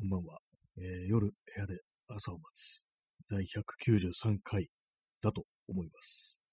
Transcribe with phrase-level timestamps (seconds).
[0.00, 0.38] こんばんは。
[0.78, 2.86] えー夜、部屋で朝を待つ。
[3.28, 4.68] 第193回
[5.20, 6.44] だと思います。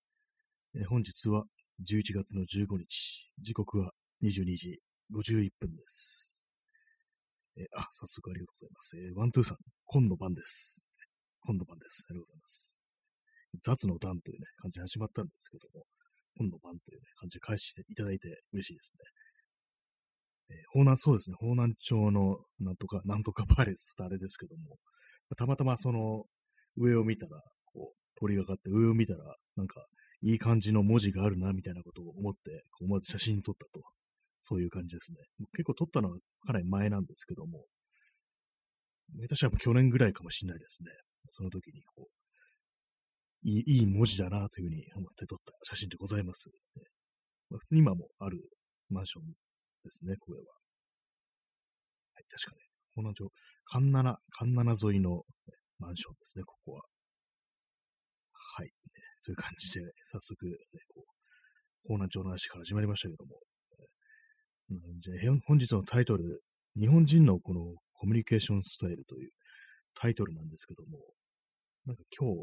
[0.73, 1.44] えー本日は
[1.88, 3.29] 11月の15日。
[3.39, 3.92] 時刻は
[4.23, 4.81] 22時
[5.13, 6.47] 51分です。
[7.55, 8.97] えーあ、早速ありがとうございます。
[8.97, 10.89] えーワントゥーさん、今の番です。
[11.46, 12.07] 今の番です。
[12.09, 12.82] ありがとうございます。
[13.62, 15.86] 雑の段というね、感じで始まったんですけども、
[16.41, 19.05] 今の番というね、感じで返していただいて嬉しいですね。
[20.50, 24.78] えー、方南、そうですね、方南町のなんとか、なんとかパレスってあれですけども、
[25.38, 26.25] たまたまその
[26.78, 27.42] 上を見たら、
[27.74, 29.86] こう、通りがかって上を見たら、なんか、
[30.21, 33.83] いい感じの文字があるな、みたいなことを思って、思わず写真撮ったと。
[34.47, 35.17] そういう感じですね。
[35.53, 37.66] 結構撮ったのはかなり前なんですけども、
[39.19, 40.91] 下手したら去年ぐらいかもしれないですね。
[41.31, 46.50] その時に、こう、いいいい文字だなというふうに思って撮った写真でございます。
[47.50, 48.39] まあ、普通に今もある
[48.89, 49.23] マンション
[49.86, 50.45] ですね、これは。
[52.14, 52.62] はい、確かね、
[52.98, 53.30] 方南町、
[53.66, 55.22] 神奈神奈沿いの、
[55.78, 56.81] マンションですね、ここは。
[58.33, 58.72] はい、ね。
[59.23, 60.52] という感じで、早速、ね、
[60.94, 63.39] こう、方南町の話から始まりましたけども。
[63.77, 66.42] えーじゃ本日のタイトル、
[66.75, 67.61] 日本人のこの
[67.94, 69.30] コミュニケーションスタイルという
[69.94, 70.97] タイトルなんですけども、
[71.86, 72.38] なんか今日、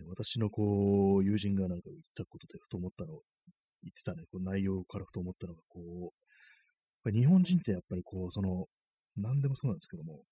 [0.00, 3.14] ね私のこう、友人がなんか言ったことでふと思ったの、
[3.82, 6.29] 言ってたね、こう内容からふと思ったのが、こう、
[7.04, 8.66] ぱ日本人ってやっぱりこう、その、
[9.16, 10.22] 何でもそうなんですけども、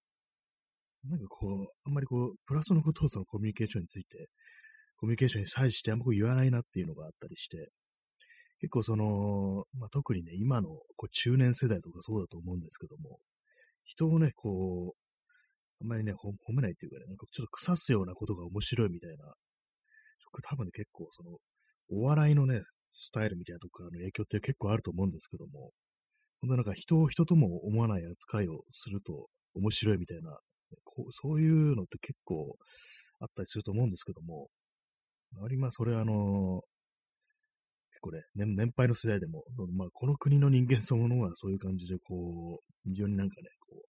[1.04, 4.28] なんかこう、あんまりこう、プラスのことをそのコミュニケーションについて、
[4.96, 7.70] コミュニケーションに際してあんまこう言わないなっていうのがあったりして、
[8.60, 13.20] 結構その、まあ、特にね、今のこう中年世代とかそうだと思うんですけども、
[13.84, 14.98] 人をね、こう、
[15.80, 19.32] あんまりね、褒めないっていうかね、なんかちょっと腐すようなことが面白いみたいな、
[20.42, 21.38] 多分ね、結構その、
[21.90, 25.70] お笑いのね、スタイルみたいなとこかの影響って結構あると思うんですけども、
[26.40, 30.38] 本当なんか人を人とも思わない扱いをすると面白いみたいな、
[30.84, 32.56] こうそういうのって結構
[33.20, 34.48] あったりすると思うんですけども、
[35.44, 36.62] ありまあ、それあの
[37.98, 39.42] 結構ね、年年配の世代でも、
[39.76, 43.82] まあ、この国の人間そのものがそういう感じで、こう、非常になんかね、こ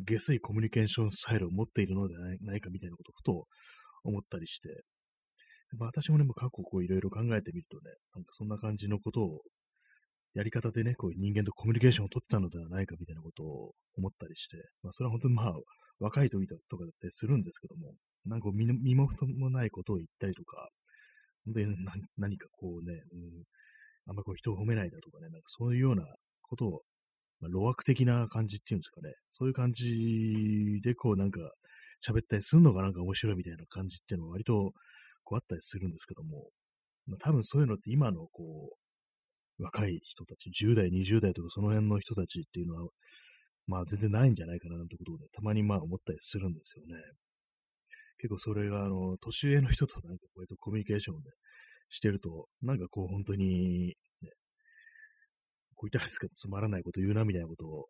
[0.00, 3.46] う、下水コミュニケーションスタイルを持っているのではないないかみたいなことをふと
[4.04, 4.84] 思ったりして、
[5.76, 9.42] まあ、私もね、も過去こういろいろ考えてみるとね、なんかそんな感じのことを、
[10.34, 15.54] やり方でね、こう人間とコミュニケーションを取ってたのではないかみたいなことを思ったりして、まあ、それは本当にまあ、
[16.00, 17.92] 若い時とかだったりするんですけども、
[18.24, 20.68] なんか身身も蓋もないことを言ったりとか、
[21.44, 23.44] 本当に何何かこうね、うん、
[24.08, 26.04] あんまこう人を褒めないだとかね、なんかそういうような
[26.42, 26.82] ことを、
[27.40, 31.40] まあ、路悪的な感じっていうんですかね、そういう感じでこうなんか
[32.06, 34.72] 喋ったりするのがなんか面白いみたいな感じっていうのは割と
[35.24, 36.48] こうあったりするんですけども、
[37.06, 38.81] まあ、多分そういうのって今のこう、
[39.58, 42.90] 若い人たち、10代、20代とかその辺の人たちっていうのは、
[43.66, 46.94] まあ全然ないんじゃないかななんてことをね、たまにまあ思ったりするんですよね。
[48.18, 51.30] 結構それが、あの、年上の人となんかこうやってコミュニケーションで
[51.88, 53.88] してると、なんかこう本当に、
[54.22, 54.30] ね、
[55.74, 57.86] こう言ったらですけど、つまらないこと言うなみたいなことを、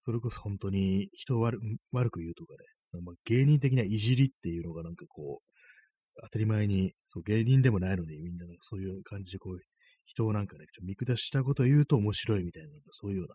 [0.00, 1.58] それこそ本当に人を悪
[1.92, 9.58] 悪く言うとかね、まあ、芸人的ないじりっていうのがなんかこう、当たり前に、そう芸人でもないのにみんななんかそういう感じでこう、
[10.08, 13.34] 人をなんかね、ちょ見下したことを言うと面白いみたいな、なんかそういうような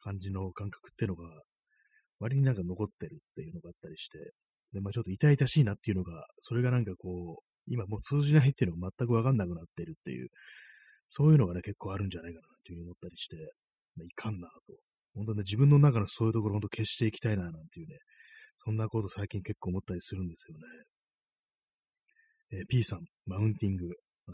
[0.00, 1.28] 感じの感覚っていうのが、
[2.20, 4.18] 割になんか残ってるっていうのがあったりして、
[4.72, 10.28] で、まあちょっと痛々しいなっていうのが、それがなんかこう、今もう通じないっていうのが全くわかんなくなってるっていう、
[11.08, 13.36] そういうのがね、結構あるんじゃないかなっていうふうに思ったりして、
[13.96, 14.74] まあ、いかんなと。
[15.14, 17.98] 本当ね、自分の中のそういうところ本当消していきたいななんていうね、
[18.64, 20.64] そんなこと最近結構思ったりするんですよね。
[22.52, 23.88] えー P さん、マウンティング。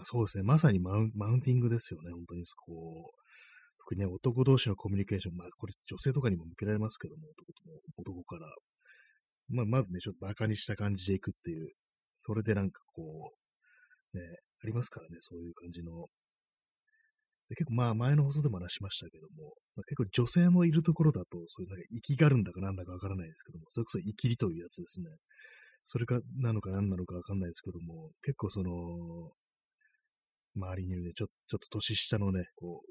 [0.05, 0.45] そうですね。
[0.45, 2.13] まさにマウンマウンティングですよね。
[2.13, 3.21] 本当に、こう、
[3.79, 7.29] 特にね、男同士のコミュニケーション、まあ、これ女性とかにも向けられますけども、
[7.97, 8.47] 男男から。
[9.49, 11.71] まあ、まずね、ちょっと馬鹿にした感じでいくっていう、
[12.15, 13.33] それでなんかこ
[14.15, 14.23] う、ね、
[14.63, 16.07] ありますからね、そういう感じの。
[17.49, 25.09] で結構まあ、前の放送でも話しましたけども、まあ、結構女性のいるところだと、そういうなんか生きがるんだかなんだかわからないですけども、それこそ生きりというやつですね。
[25.85, 29.33] それか、なのか何なのかわかんないですけども、結構その、
[30.57, 32.91] 周りにいるね、ちょちょっと年下のね、こう、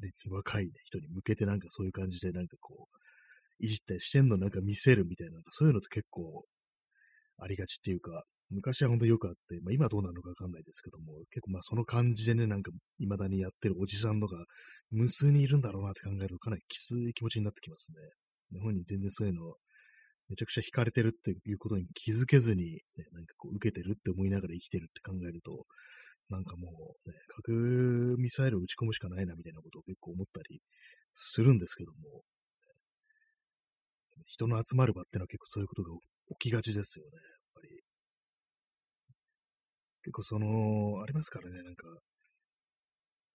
[0.00, 6.44] で若い、ね、人に向けてなんかそういう感じでなんかこう、いじったりしてんのなんか見せるみたいな、そういうのって結構
[7.38, 14.36] ありがちっていうか、昔は本当によくあって、まあ今どうなのかわかんないですけども、結構まあその感じでね、なんか未だにやってるおじさんとか、
[14.90, 17.98] 無数にいるんだろうなって考えるとかなりきつい気持ちになってきますね。
[18.52, 19.54] 日本に全然そういうの
[20.30, 22.80] めちゃくちゃ惹かれてるっていうことに気づけずに、ね、
[23.12, 25.66] なんかこう受けてるって思いながら生きてるって考えると、
[26.30, 26.70] なんかも
[27.04, 30.60] う、ね、核ミサイルを撃ち込むしかないなみたいなことを結構思ったり
[31.14, 32.22] するんですけども、
[34.26, 35.90] 人の集まる場ってのは結構そういうことが
[36.38, 37.22] 起きがちですよね、やっ
[37.54, 37.68] ぱり。
[40.02, 41.84] 結構その、ありますからね、なんか、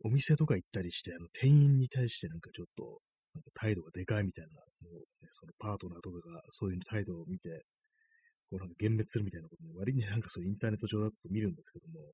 [0.04, 3.02] お店とか行ったりして、あの、店員に対してなんかちょっと、
[3.36, 7.66] なんか態度がでかいみたいな、もう、ね、そのパートナーとかがそういう態度を見て、
[8.50, 12.14] こうなんか幻滅するみたいなことね、割になんかそうインターネット上だと見るんですけども、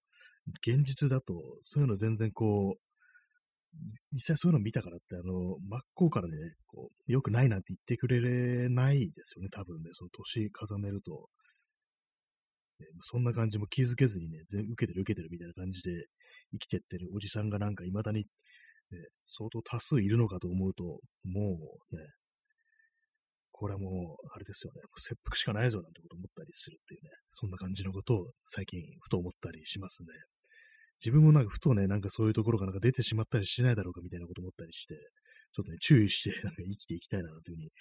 [0.65, 2.81] 現実だと、そういうの全然こう、
[4.11, 6.35] 実際そういうの見たからって、あの、真っ向からね、
[6.67, 11.29] こう、良くないなんて言ってくれないですよね、多分ね、その年重ねると。
[12.79, 16.07] ね、そんな感じも気づけずにね、全受けてる受けてるみたいな感じで
[16.51, 18.25] 生きてってるおじさんがなんか未だに、
[18.91, 20.83] ね、相当多数いるのかと思うと、
[21.23, 22.03] もうね、
[23.51, 30.07] これはもう、あれですよね、切腹しかないぞなんてこと思ったりするっていうね、そんな感じのことを最近ふと思ったりしますね。
[30.99, 34.95] 自分もなんかふとね、なんかそういうところがなんか出てしまったりしないだろうかみたいなこと思ったりして、
[35.53, 37.71] ちょっとね、注意して なんか生きていきたいなというふうに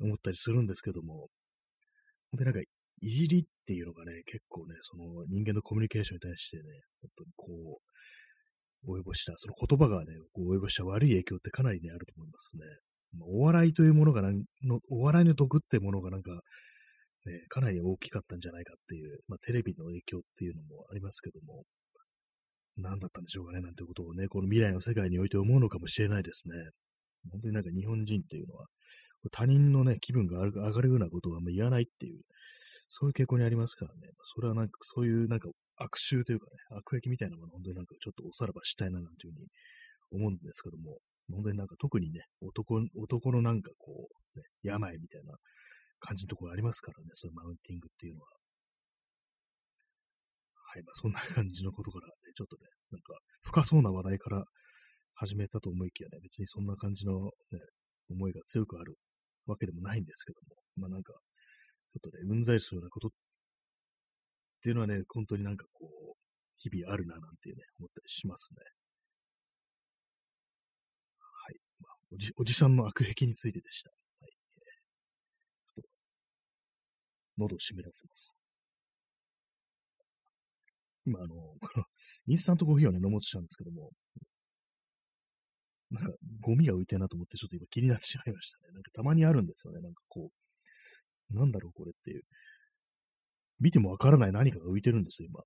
[0.00, 1.28] 思ったりするんですけども、
[2.30, 2.60] 本当になんか
[3.02, 6.62] いじりっていうのがね、結構ね、その人間のコミュニケーションに対してね、
[7.02, 7.92] 本当にこう、
[8.86, 12.64] 及ぼした、その言葉がね、こう及ぼした悪い影響ってかなりね、あると思いますね。
[13.18, 16.32] まあ、お笑いというものがなんの、お笑いの毒ってものがなんか、
[17.24, 21.64] ね、かなり大きかったんじゃないかっていう、まあ、テレビの影響っていうのもありますけども、
[22.76, 26.54] 何だったんでしょうかね、なんてことをね、この未来の世界において思うのかもしれないですね。
[27.32, 28.66] 本当になんか日本人っていうのは、
[29.32, 32.20] 他人のね、気分が上がるようなことはあんま言わないっていう、
[32.88, 34.10] そういう傾向にありますからね。
[34.34, 39.46] それはなんか、そういうなんか悪臭というかね、悪役みたいなもの、本当になんかちょっとおさらばしたいななんていうふうに
[40.10, 40.98] 思うんですけども、
[41.32, 45.34] 本当になんか特にね、男、男のなんかこう、ね、病みたいな
[46.00, 48.28] 感じのところありますからね、そういうマウンティングっていうのは。
[50.74, 54.44] はい、まあそんな感じのことからね、ちょっとね、なんか深そうな話題から
[55.14, 57.12] 始めたと思いきやね、別にそんな感じの
[57.50, 57.60] ね、
[58.10, 58.96] 思いが強くある
[59.46, 61.12] わけでもないんですけども、まあなんか、
[61.92, 63.10] ちょっとね、うんざりするようなことっ
[64.66, 66.16] ていうのはね、本当になんかこう、
[66.58, 68.64] 日々あるななんていうね、思ったりしますね。
[71.20, 71.56] はい。
[71.80, 73.90] まあ、おじおじさんの悪癖についてでした。
[73.90, 74.32] はい。
[74.32, 75.88] ちょっと、
[77.38, 78.36] 喉を湿らせます。
[81.04, 81.84] 今、あの、この、
[82.26, 83.92] インスタントコーヒーをね、飲もうとしたんですけども、
[85.92, 88.72] なんか、ゴミが浮いてるなと思って、ちょっと今気になってしまいましたね。
[88.72, 89.80] なんかたまにあるんですよね。
[89.80, 90.32] なんかこ
[91.30, 92.22] う、なんだろう、これっていう。
[93.60, 95.40] 見てもわからない何かが浮いてるんですよ、今。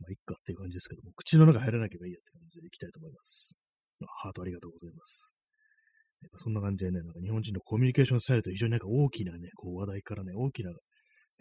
[0.00, 3.60] まあ、いっかっていう感じですけども、口の中入らなければいいやって感じでいきたいと思います。
[4.22, 5.36] ハートありがとうございます。
[6.38, 10.76] そんな感じでね、なんか日本人のコミュニケーションスタイルと非常になんか大きなね、こう話題からね、大きな、ね、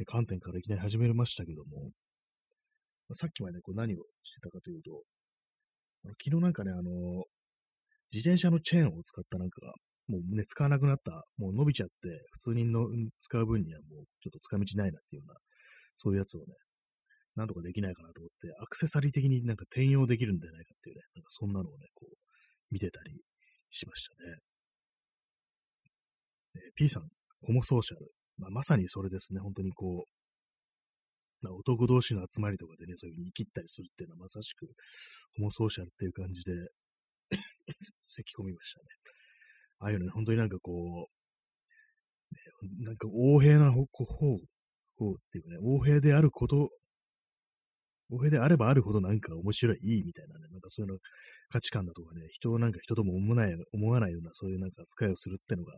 [0.06, 1.92] 観点からいきなり始めましたけども、
[3.10, 5.04] まあ、さっきまで、ね、こう何をしてたかというと、
[6.24, 6.82] 昨日なんかね、あの、
[8.12, 9.74] 自転車のチェーンを使ったなんかが、
[10.08, 11.94] もうね、使わなくなった、もう伸びちゃって、
[12.32, 12.88] 普通にの
[13.20, 15.40] 使う分にはもうちょっと使い道ないなっていうような、
[16.02, 16.46] そういうやつをね、
[17.36, 22.16] なんとかできないかなと思って、アクセサリー的になんか転用できるんじゃないかっていうね、なんかそんなのをね、こう、
[22.72, 23.22] 見てたり
[23.70, 24.38] しましたね。
[26.56, 27.08] え P さん、
[27.42, 28.12] ホモソーシャル。
[28.38, 34.68] まあ、まさにそれですね、本当にこう、男同士の集まりとかでね、そういう風に生きったりするっていうのはまさしく
[35.38, 36.54] ホモソーシャルっていう感じで
[38.04, 38.86] 咳込みましたね。
[39.80, 43.88] ああいうのね、本当になんかこう、ね、なんか横平な方、
[45.02, 46.70] 方っていうかね、横平であること、
[48.12, 51.00] 横平であればあるほどなんか面白い、いいみたいなね、なんかそういうの
[51.50, 55.74] 価値観だとかね、人をなんか人とも思わない思わないようなそういうなんか扱いをするってのが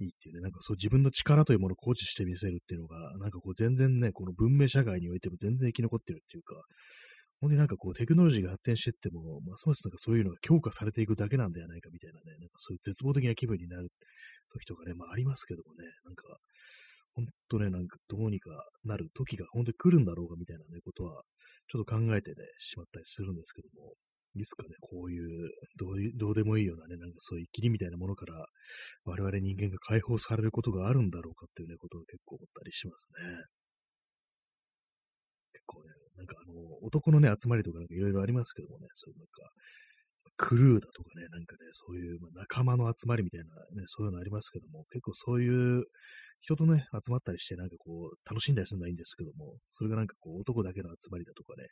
[0.00, 6.56] いいっていうね、なんかそう自分の力というものを誇示してみせるっていうのが、なんかこう全然ね、この文明社会においても全然生き残ってるっていうか、
[7.40, 13.88] 本当になんかこうテクノロジーが発展していっても、ますますなんかそういうのが強化されていくだけなんではないかみたいなね、なんかそういう絶望的な気分になる
[14.52, 16.38] 時とかね、まあありますけどもね、なんか、
[17.14, 18.50] 本当ね、なんかどうにか
[18.84, 21.22] なる時が本当に来るんだろうかみたいなね、ことは、
[21.68, 23.92] ちょっと考えてね、しまったりするんですけども、
[24.34, 28.46] いつかね、こういう、どう、どうでもいいようなね、なんかそういう霧みたいなものから、
[29.04, 33.44] 我々人間が解放されることがあるんだろうかっていうね、ことを結構思ったりしますね。
[35.52, 39.50] 結構ね、なんかあの、男のね、集まりとかなんかいろいろありますけどもね、そういうなんか、
[40.36, 43.46] クルーだとかね、なんかね、そういう、ま仲間の集まりみたいな
[43.80, 45.84] ね、そういうのありますけども、結構そういう
[46.40, 51.68] 人とね、集まったりして、なんかこう、楽しんだりするのはいいんですけども、それがなんかこう、男だけの集まりだとかね、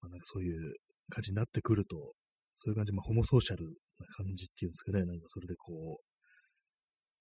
[0.00, 0.74] まあ、なんかそういう
[1.10, 2.12] 感じになってくると、
[2.54, 3.64] そういう感じ、まあ、ホモソーシャル
[3.98, 6.07] な感じっていうんですかね、なんかそれでこう、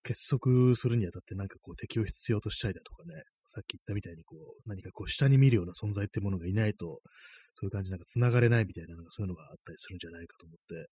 [0.07, 7.01] 結束するにあたってなんかこう敵を必要としたりだとかね、さっき言ったみたいにこう、何かこう下に見るような存在ってものがいないと、
[7.55, 10.87] そういう感じなんか繋がれないみたいな、なんかそういうのがあったりするんじゃないかと思って、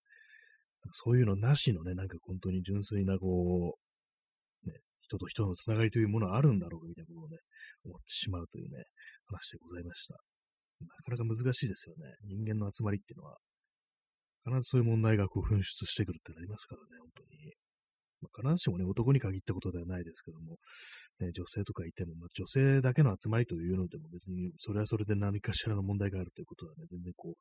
[0.91, 3.77] そういうのなしのね、なんか本当に純粋なこ
[4.65, 7.37] う、ね、人と人のつながりというものはあるんだろうかみたいなことをね、
[7.85, 8.83] 思ってしまうというね、
[9.25, 10.15] 話でございました。
[10.81, 12.13] なかなか難しいですよね。
[12.27, 13.37] 人間の集まりっていうのは、
[14.43, 17.53] 必ずそういう問題がこう噴出してくるってなりますからね、本当に。
[18.21, 20.57] まあ、必ずしもね、男に限ったことではないですけども、
[21.19, 27.33] ね、女性とかいても、まあ、女性だけの集まりというのでも別に、それはそれで何かしらの問題があるということはね、全然こう、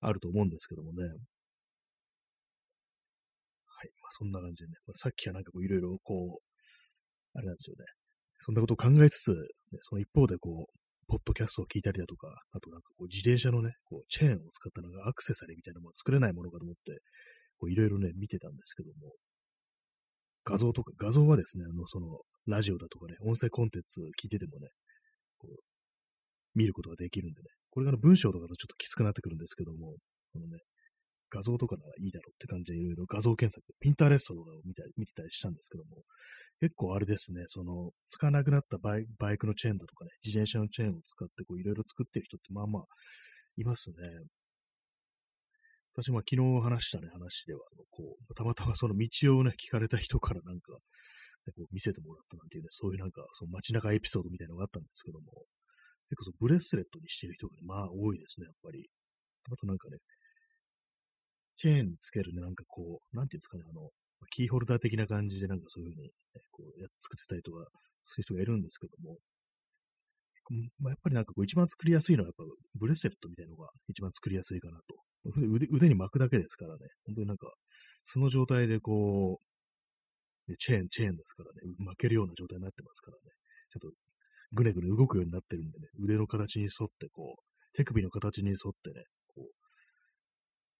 [0.00, 1.04] あると思うんですけどもね。
[1.04, 1.14] はい。
[4.02, 7.84] まあ、そんな感じでね、まあ、さっきはなんかこう、いろいろこう、あれなんですよね。
[8.40, 17.00] そんなことを考えつつ、ね、その一方でこう、ポッドキャストを聞いたりだとか、あとなんかこう自転車のね、こうチェーンを使ったなんかアクセサリーみたいなもの作れないものかと思って、
[17.58, 19.12] こういろいろね、見てたんですけども、
[20.44, 24.68] 画像とか、画像はですね、あの、その、ラジオだとかね、音声コンテンツ聞いててもね、
[25.38, 25.56] こう、
[26.54, 29.96] 見ることができるんでね、これがの文章とかだとちょっときつくなってくるんですけども、
[30.32, 30.58] そのね、
[31.30, 36.02] 画像とかならいいだろうって感じでいろいろ画像検索、ピンターレストとかを見た見てたりしたんですけども、
[36.60, 42.82] 結構あれですね、その、使わなくなったバイバイクのチェーンだとかね、自転車のチェーンを使ってこういろいろ作ってる人ってまあまあ
[43.56, 43.96] いますね。
[45.96, 47.60] 私も昨日話したね、話では、
[47.90, 50.72] こう、たまたまその道をね、聞かれた人からなんか、
[51.46, 55.46] ね、こう見せてもらったなんていうね、そういうなんか、その街中エピソードみたいなのがあったんですけども、
[56.10, 58.90] 結構そのブレスレットにしてる人がね、まあ多いですね、やっぱり。
[59.52, 59.98] あとなんかね、
[61.56, 63.90] チェーンにつけるね、なんかこう、なんていうんですかね、あの、
[64.30, 66.10] キーホルダー的な感じでなんかそういうふうに、ね、
[66.50, 67.68] こうや作ってたりとか、
[68.02, 69.18] そういう人がいるんですけども、
[70.78, 74.96] まあ、やっぱりなんかこう一番作りやすいのはやっぱブレスレットみたいなのが一番作りやすいかなと。
[75.24, 77.48] 腕腕に巻くだけですからね、本当になんか
[78.04, 83.22] 素の状態でこう、チェーン、チェーンですからね、巻けるような状態になってますからね、
[83.70, 83.96] ちょっと
[84.52, 89.04] ぐねぐね動くようになってるんでね、腕の形に沿ってこう、手首の形に沿ってね、
[89.34, 89.50] こう、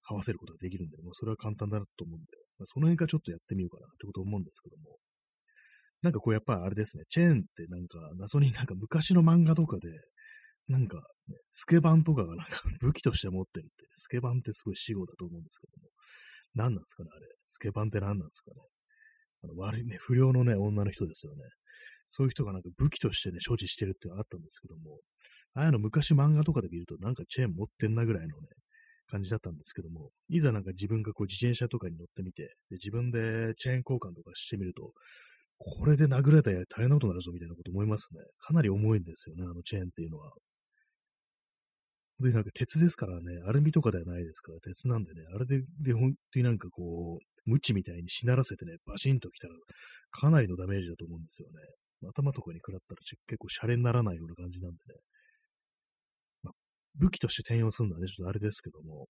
[0.06, 2.26] 合わせることができるんで、まあ、それは簡単だなと思うんで、
[2.58, 4.98] まあ、その辺からちょっとやってみようかなってこと思うんですけども、
[6.02, 9.88] なんかこうやっぱあれですね、チェーンってなんか謎になんか昔の漫画とかで、
[10.68, 15.90] なんか、ね、スケバンとかがなんか 武器として持ってるって、スケバンってすごい死語だと思うんですけども、
[16.54, 17.26] 何なんですかね、あれ。
[17.44, 18.56] スケバンって何なんですかね。
[19.42, 21.42] あの悪いね、不良のね、女の人ですよね。
[22.09, 25.00] そういう人がなんか武器としてね、所持してるってのあったんですけども、
[25.54, 28.49] ああいうの昔漫画とかで見るとなんかチェーン持ってんなぐらいのね、
[29.06, 34.92] 感じだったんですけども、いざなんか自分がこう自転車とかに乗ってみて、で自分でチェーン交換とかしてみると、
[35.59, 38.21] これで殴られたら大変なことになるぞみたいなこと思いますね。
[38.40, 40.33] かなり重いんですよね、あのチェーンっていうのは。
[42.21, 49.54] で、なんか鉄ですからね、アルミとかではないですから、鉄なんでね、あれで、で、本当になんかこう、無知みたいにしならせてね、バシンときたら、
[50.11, 51.54] かなりのダメージだと思うんですよね。
[52.09, 55.00] 頭とかに食らったら結構シャレにならないような感じなんでね。
[56.42, 56.54] まあ、
[56.97, 59.06] 武器として転用するのはね、ちょっとあれですけども、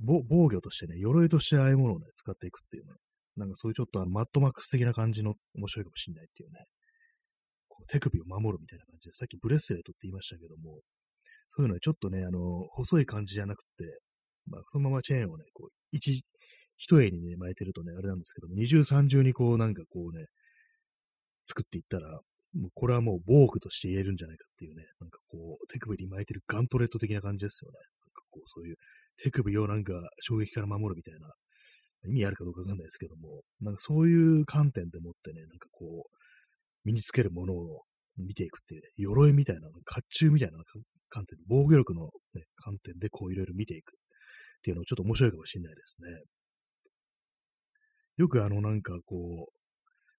[0.00, 2.98] 防御としてね、鎧としてああいうものをね、使っていくっていうのは、
[3.36, 6.64] なんかそういうちょっとあのマットマックス的な感じの面白いかもしれないっていうね。
[7.68, 10.80] こう手首を守るみたいな感じで、さっきブレスレットって言いましたけども、
[11.54, 13.84] そういうのはちょっとね、あの、細い感じじゃなくて、
[14.46, 16.24] まあ、そのままチェーンをね、こう、一、
[16.78, 20.24] 一重にね、巻いてるとね、あれなんですけども、二重三重にこう、なんかこうね、
[21.44, 22.08] 作っていったら、
[22.54, 27.76] もうこれはもう防具として言えるんじゃないかっていうね、なんかこう、手首に巻いてるガントレット的な感じですよね。
[27.76, 28.76] なんかこう、そういう
[29.18, 31.28] 手首をなんか衝撃から守るみたいな、
[32.08, 36.16] 意味あるかどうかわかんないですけども、なんかそういう観点でもってね、なんかこう、
[36.84, 37.82] 身につけるものを
[38.16, 40.58] 見ていくっていう、ね、鎧みたいな、甲冑みたいな
[41.08, 43.92] 観点、防御力の、ね、観点でこういろいろ見ていくっ
[44.62, 46.08] ていうのもちょっと面白いかもしれないですね。
[48.16, 49.62] よくあのなんかこう、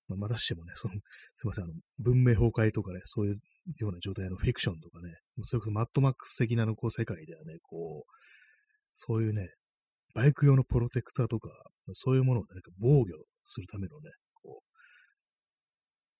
[0.07, 0.95] まあ、またしてもね、その、
[1.35, 3.35] すいません、あの、文明崩壊とかね、そういう
[3.77, 8.11] ような状態のフィクションとかね、それこそマットマックス的なのこう世界ではね、こう、
[8.95, 9.47] そういうね、
[10.13, 11.49] バイク用のプロテクターとか、
[11.93, 13.05] そういうものを、ね、なんか防御
[13.45, 14.11] するためのね、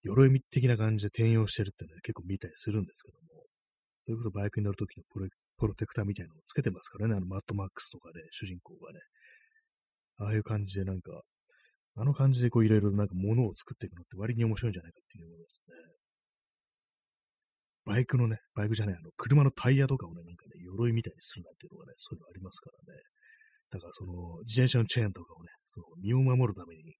[0.03, 3.43] 鎧的な感じで転用してるってね、結構見たりするんですけども、
[3.99, 8.99] それこそバイクに乗るときのプロプロテクターみたいなのをつけてますからね、あのマットマックスとかで、主人公がね。
[10.17, 11.21] ああいう感じでなんか、
[11.95, 15.75] あの感じでこういろいろなんか物を作っていくのって割に面白いんじゃないかっていうものですね。
[17.85, 22.99] バイクのね、バイクじゃない、あの、車のタイヤとかをね、なんかね、鎧みたいにするなんていうのがね、そういうのありますからね。
[23.71, 24.13] だからその、
[24.47, 26.95] 自転車のチェーンとかをね、その身を守るために、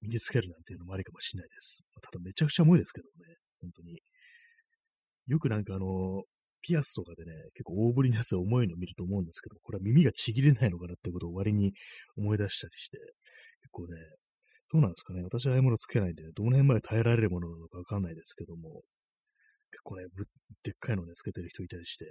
[0.00, 1.84] 身につけるなんていうのもありかもしれないです。
[2.02, 4.00] ただめちゃくちゃ重いですけどね、本当に。
[5.26, 6.22] よくなんかあの、
[6.62, 11.72] ピアスとかでね、結構大ぶりなやつ重いの見ると思うんですけど、これは耳がちぎれないのかなってことを割に
[12.16, 12.98] 思い出したりして、
[13.62, 13.96] 結構ね、
[14.72, 15.22] どうなんですかね。
[15.22, 18.82] 私はああいうものつけないんで、どの辺まで耐えられるものなのかわかんないですけども、
[19.70, 20.04] 結構ね、
[20.62, 22.04] でっかいのね、つけてる人いたりして、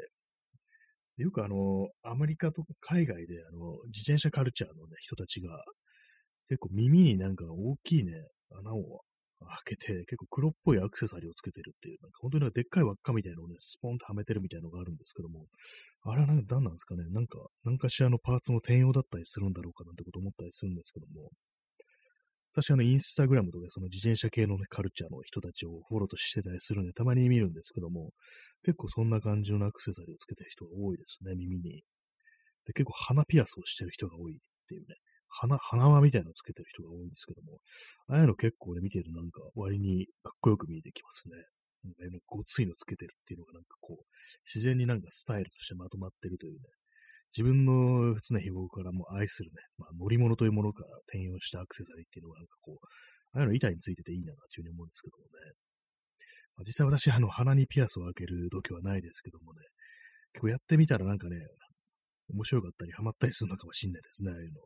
[1.18, 5.64] よくあの、アメリカと海外であの、自転車カルチャーのね、人たちが、
[6.50, 8.14] 結構耳になんか大きいね、
[8.52, 9.02] 穴を
[9.40, 15.46] 開けて、結構黒っぽいアクセサリーをつけてるっていう、なんか本当になんかでっかい輪っかみたいなのをね、スポンとはめてるみたいなのがあるんですけども、
[16.04, 21.30] あれは何なんですかね、なんか、何かしらのパーツの転用だったりするんだろうかなんてこと思ったりするんですけども、
[22.54, 28.14] 私あの、インスタグラムとかその自転車系のね、カルチャーの人たちをフォローとしてたりするんで、たまに見るんですけども、
[28.64, 31.84] 結構そんな感じのアクセサリーをつけてる人が多いですね、耳に。
[32.66, 34.96] で結構鼻ピアスをしてる人が多いっていうね、
[35.30, 37.60] 鼻、鼻輪みたいなのつけてる人が多いんですけども、
[38.08, 41.36] ああいうの結構ね、見てるとなんか割にかっこよく見えてきますね。
[41.84, 44.04] なんか、ごついのつけてるっていうのがなんかこう、
[44.46, 46.60] 自然になんかスタイルとしてまとまってるというね、
[47.36, 52.86] 自分の常日頃からも愛するね、まあ、乗り物というものから転用したアクセサリーっていうのがなんかこう、
[53.34, 55.30] ああいうの板についてていいなというふうに思うんですけどもね。
[56.56, 59.60] まあ、実際私、あの、鼻にピアスを開ける時はないですけどもね、
[60.34, 61.38] 結構やってみたらなんかね、
[62.30, 64.62] 面白かったりハマったりするのかもしんないですね、ああいうの。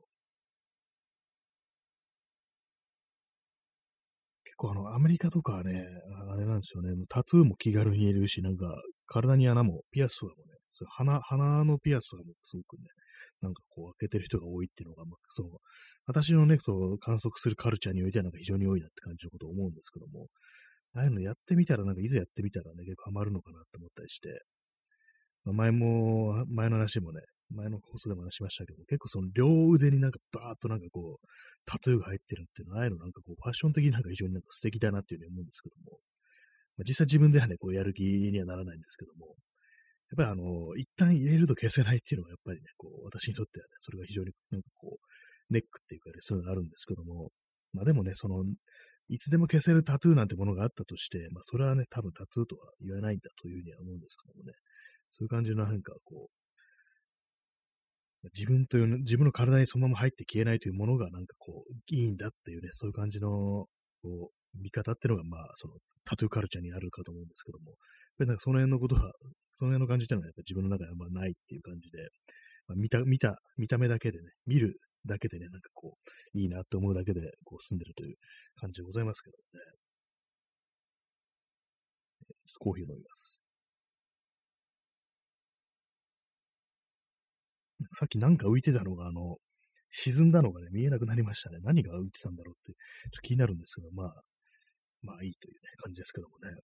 [4.62, 5.84] 構あの、アメリカとかはね、
[6.30, 8.76] あれなんですよね、タトゥーも気軽に入れるし、なんか、
[9.08, 12.84] 体に穴も、ピアスとかもね、そ鼻、鼻のピアスとかもすごくね、
[13.42, 15.50] なんかこう開けてる人が多いっていうのが、まあ、その、
[16.06, 20.28] 私のね、そう、観測するカルチャーにおいてはなんか非常に多いなって感じのことを思うんですけども、
[20.94, 24.30] ああいうのやってみたら、なんかいざやってみたらね、結構ハマるのかなって思ったりして、
[25.44, 27.22] まあ、前も、前の話もね、
[27.56, 31.28] 前の放送でも話しましたけど、結構その両腕になんかバーっとなんかこう、
[31.66, 36.00] タトゥーが入ってるっていうのは、ああいうのなんかこう、ファッション的になんか非常になんか素敵だなっていうふうに思うんですけども、
[36.78, 39.36] まあ、実際自分ではね、こうやる気にはならないんですけども、
[40.12, 47.32] やっぱりあの、一旦入れると消せないっていうのがやっぱりね、こう、私にとってはね、それが非常になんかこう、ネックっていうかね、そういうのがあるんですけども、
[47.74, 48.44] まあでもね、その、
[49.08, 54.54] いつでも消せるタトゥーなんてものがあったとして、まあそれはね、多分タトゥーとは言わないんだというふうには思うんですけどもね、
[55.12, 56.41] そういう感じのなんかこう、
[58.36, 63.68] 自分という、自分の体にそのまま入って消えないというものがなんかこう、いいんだっていうね、そういう感じの、こ
[64.04, 65.74] う、見方っていうのが、まあ、その、
[66.06, 67.76] タトゥーカルチャーにあるかと思うんですけども、
[68.20, 69.12] なんかその辺のことは、
[69.54, 72.10] その辺の感じっていうのはやっぱ自分の中ではまあないっていう感じで、
[72.68, 78.16] まあ、見た、見た、見た目だけでね、見るだけでね、なんかこう、いいなって思うだけで、こう、住んでるという
[78.56, 79.82] 感じでございますけどね。
[82.60, 83.51] コーヒー飲みます。
[87.94, 89.38] さっきなんか浮いてたのが、あの、
[89.90, 91.58] 沈んだのがね、見えなくなりましたね。
[91.62, 92.76] 何が浮いてたんだろうって、ちょ
[93.08, 94.14] っと気になるんですけど、まあ、
[95.02, 96.62] まあいいというね、感じですけどもね。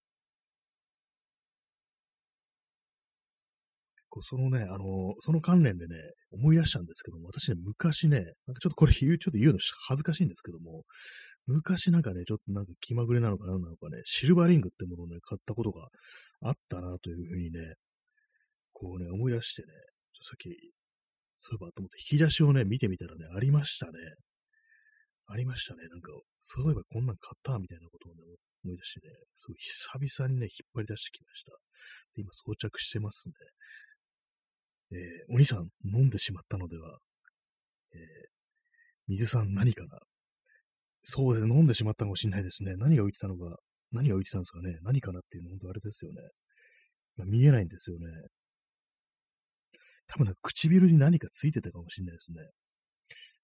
[4.18, 5.96] 構そのね、あの、その関連でね、
[6.32, 10.84] 思い出したんですけども、私ね、昔ね、なんかちょっとこれ言う、ちょっと言うの恥ずかしいんですけども、
[11.46, 15.88] 昔なんかね、ちょっとなんか気まぐれなのか何なのかね、シルバーリングってものをね、買ったことが
[16.42, 17.76] あったなというふうにね、
[18.74, 19.68] こうね、思い出してね、
[20.13, 20.50] ちょさっき
[21.38, 23.93] そういえばと思って、引き出しをね、見てみたらね、ありましたね。
[25.28, 25.88] ありましたね。
[25.89, 28.21] なんか、そういえばこんなん買ったみたいなことをね、
[28.63, 31.52] 思い出してね、すごい久々にね、引っ張り出してきました。
[32.15, 33.34] で、今装着してますね。
[34.91, 37.00] えー、お兄さん、飲んでしまったのでは、
[37.93, 38.00] えー、
[39.08, 40.00] 水さん何かな？
[41.04, 42.76] そうですね、飲んでしまったかもしれないですね。
[42.78, 43.58] 何が浮いてたのか、
[43.91, 44.78] 何が浮いてたんですかね。
[44.82, 46.21] 何かなっていうの、本当あれですよね。
[47.26, 48.06] 見えないんですよね。
[50.08, 52.39] 多分ね、唇に何かついてたかもしれないですね。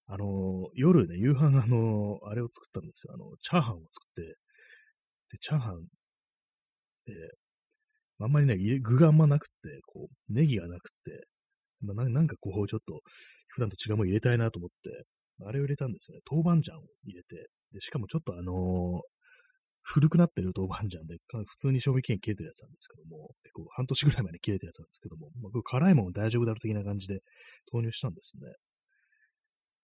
[0.07, 3.13] あの、夜ね、夕飯あの、あれを作ったんですよ。
[3.13, 4.37] あの、チャーハンを作って、
[5.31, 5.83] で、チャーハン
[7.05, 7.13] で、
[8.19, 11.27] あんまりね、具があんまなくって、こう、ネギがなくって、
[11.81, 13.01] まあ、なんかこう、ちょっと、
[13.47, 15.05] 普段と違うもの入れたいなと思って、
[15.45, 16.21] あれを入れたんですよね。
[16.29, 19.01] 豆板醤を入れて、で、しかもちょっとあのー、
[19.83, 27.19] 古くなってる豆板醤で、普通に賞味期限切れてるやつなんですけども、結構半年ぐらい前に切れてるやつなんですけども、まあ、辛いもん大丈夫だろう的な感じで
[27.71, 28.47] 投入したんですね。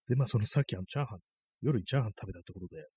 [0.07, 1.19] で、まあそのさっきあのチャーハン、
[1.61, 2.87] 夜にチャーハン食べたってことで、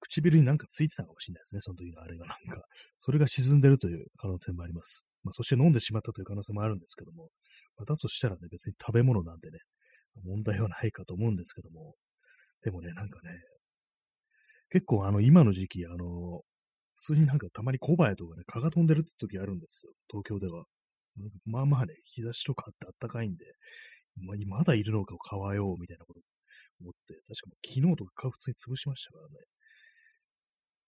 [0.00, 2.62] 唇になんかついてたかもしれないですね、その時のあれがなんか。
[2.98, 5.06] それが沈んでるという可能性もあります。
[5.24, 7.30] まあそして飲んでしまったという可能性もあるんですけども、
[7.76, 9.58] まあ、だとしたらね、別に食べ物なんでね、
[10.24, 11.94] 問題はないかと思うんですけども、
[12.62, 13.30] でもね、なんかね、
[14.70, 16.42] 結構あの、今の時期、あの、
[16.96, 20.64] 普通になんかたまに小林とかね、蚊が飛んでるって時あるんですよ、東京では。
[21.44, 23.44] まあまあね、日差しとかあって暖かいんで、
[24.18, 26.20] ま、まだいるのかをかわようみたいなこと
[26.80, 29.34] 思って、確か昨日とか普通に潰しましたからね。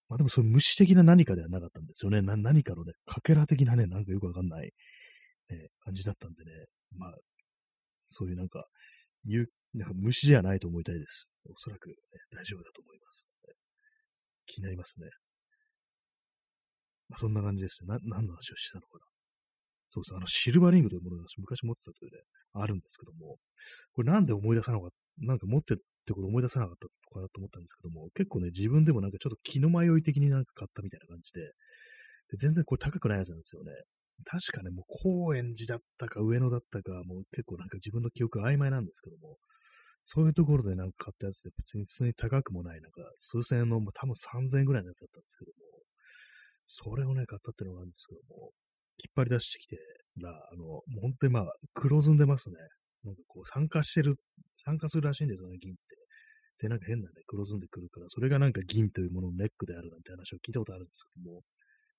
[0.08, 2.22] まあでもその虫的な何かではなかったんですよね。
[2.22, 4.72] な何かのね、かけら的なね、なんかよくわかんない、
[5.50, 6.50] ね、感じだったんでね。
[6.96, 7.14] まあ、
[8.06, 8.64] そういうなんか、
[9.26, 11.30] 言う、なんか虫じゃないと思いたいです。
[11.50, 11.94] おそらく、ね、
[12.32, 13.28] 大丈夫だと思います。
[14.48, 15.06] 気になりますね。
[17.08, 17.96] まあ、そんな感じですね。
[18.04, 19.04] 何の話をしてたのかな。
[19.90, 22.18] そうそう、あの、シルバーリングというものが昔持ってたというね、
[22.52, 23.38] あるんですけども、
[23.94, 31.40] これなんで思い出さなかった、なんか持ってるってこと思い出せなかったのかなと思ったんですけども、結構ね、自分でもなんかちょっと気の迷い的になんか買ったみたいな感じで、
[32.30, 33.72] で全然これ高くないやつなんですよね。
[34.24, 39.36] 確かね、もう高円寺だったか上野だったか、もう結構なんか自分の記憶曖昧なんですけども、
[40.10, 45.56] そういうところでなんか買ったやつで別に普通に高くもない、なんか数千円の、もう多分3000円ぐらいのやつだったんですけども、
[46.66, 48.52] それをね、買ったっていうのがあるんですけども、
[48.96, 49.76] 引っ張り出してきて
[50.22, 52.56] ら、あの、もう本当にまあ、黒ずんでますね。
[53.04, 54.16] なんかこう、参加してる、
[54.56, 55.80] 参加するらしいんですよね、銀って。
[56.60, 61.42] で、なんか変なね、黒ずんでくるから、それがなんか銀というもののネックであるなんて話を聞いたことあるんですけども、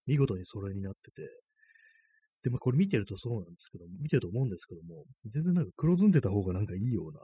[0.08, 1.30] 見事にそれになってて、
[2.44, 7.20] で、まあこれ見てるとそうなんですけど、見てると思うんですけども、全然なんか黒ずんでた方がなんかいいような、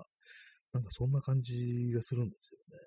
[0.75, 2.77] なんかそんな感じがするんですよね。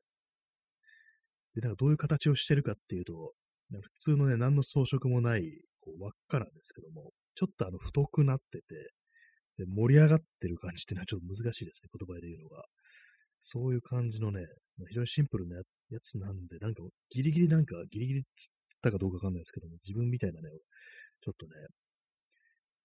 [1.54, 3.32] で、なんかどういう形をしてるかっていうと、
[3.80, 5.42] 普通のね、何の装飾もない、
[5.80, 8.64] こう輪っかなんですけども、ちょっとあの太くなってて、
[9.56, 12.62] で盛り上がってる感じっていうのはちょっと難しいですね、言葉で言うのが。
[13.40, 14.44] そういう感じのね、
[14.88, 15.62] 非常にシンプルなや
[16.02, 18.28] つなんで、なんかギリギリなんか、ギリギリつっ
[18.82, 20.50] たかどうかわかんないですけども、自分みたいなね、
[21.22, 21.52] ちょっとね、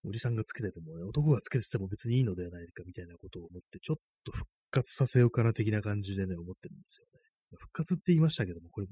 [0.06, 4.32] おじさんがつけててもね、男がつけてても別にいいのではないかみたいなことを思って、ちょっと
[4.74, 7.20] 活させようかな的な感じでね、思ってるんですよね。
[7.58, 8.88] 復活って言いましたけども、これ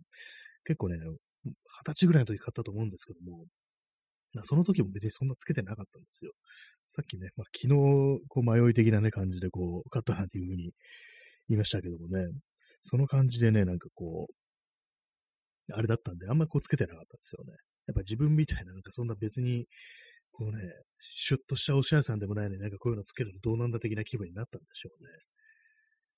[0.65, 0.97] 結構ね、
[1.43, 1.53] 二
[1.85, 3.45] 十歳ぐらいの時買ったと思うんですけども、
[4.43, 6.31] その時も別にそんなつけてなかったんですよ。
[6.87, 10.71] さっきね、まあ、昨日、こう迷い的なね、感じでこう、買ったなんていうふうに
[11.49, 12.27] 言いましたけどもね、
[12.83, 17.53] その感じでね、なんかこう、あれだったんで、あんまりこうつけてなかったんですよね。
[17.87, 19.65] やっぱ自分みたいな、なんかそんな別に、
[20.31, 20.61] こうね、
[21.13, 25.09] シュッとしたおしゃれさんでもないのになんかこういうのつけるとどうなんだ的な気分になったんでしょうね。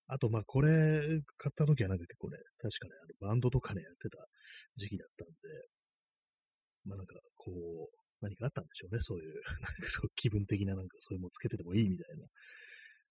[0.07, 1.01] あと、まあ、これ、
[1.37, 4.17] 買った時はなんか結構ね、確かね、あのバンドとかね、やってた
[4.75, 5.33] 時期だったんで、
[6.85, 12.25] まあなんか、こう、何かあったんでしょうね、そういう、なんかそう気分的ななんかそういうものつけててもいいみたいな、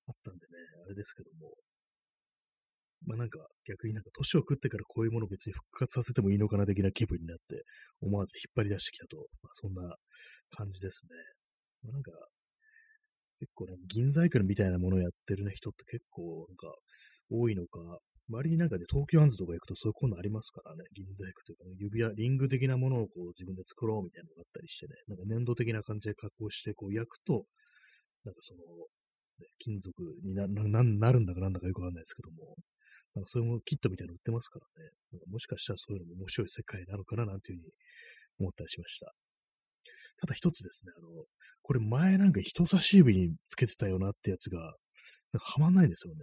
[0.08, 0.52] あったんでね、
[0.84, 1.54] あれですけども、
[3.06, 7.64] まあなんか逆になんか年を食ってからこういうものを別に復活させてもいいのかな的な気分になって、
[8.00, 9.96] 思わず引っ張り出してきたと、まあそんな
[10.50, 11.16] 感じですね。
[11.82, 12.12] まあなんか、
[13.42, 16.72] 結構ね、銀細工みたいなものをやってるね、人って結構なんか
[17.28, 17.80] 多いのか、
[18.30, 27.46] 周りになんかね、東京ハンズとか行くとそういうコーナーありますからね、銀細工というかね、指輪、リング的なものをこう自分で作ろうみたいなのがあったりしてね、なんか粘土的な感じで加工してこう焼くと、
[28.24, 28.62] なんかその、
[29.42, 29.90] ね、金属
[30.22, 32.54] にななるんだかなんだかよくわかんないですけども、
[33.16, 37.72] なんかそういうものキットみたいなの売ってますからね、なんかもしかしたらそういうのも面白い世界なのかななんていうふうに
[38.38, 39.12] 思ったりしました。
[40.18, 41.08] ただ一つですね、あの、
[41.62, 44.60] これ前なんか人差し指につけてたよなってやつが、
[45.32, 46.20] なんかはまんないんですよね。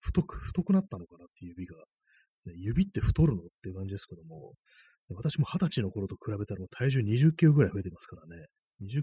[0.00, 1.76] 太く、太くなったのかなっていう指が。
[2.46, 4.54] ね、指って太るのっていう感じですけども、
[5.14, 8.46] 私も二十歳の頃と比べたらもう体重20キロぐらい増えてますからね。
[8.82, 9.02] 20、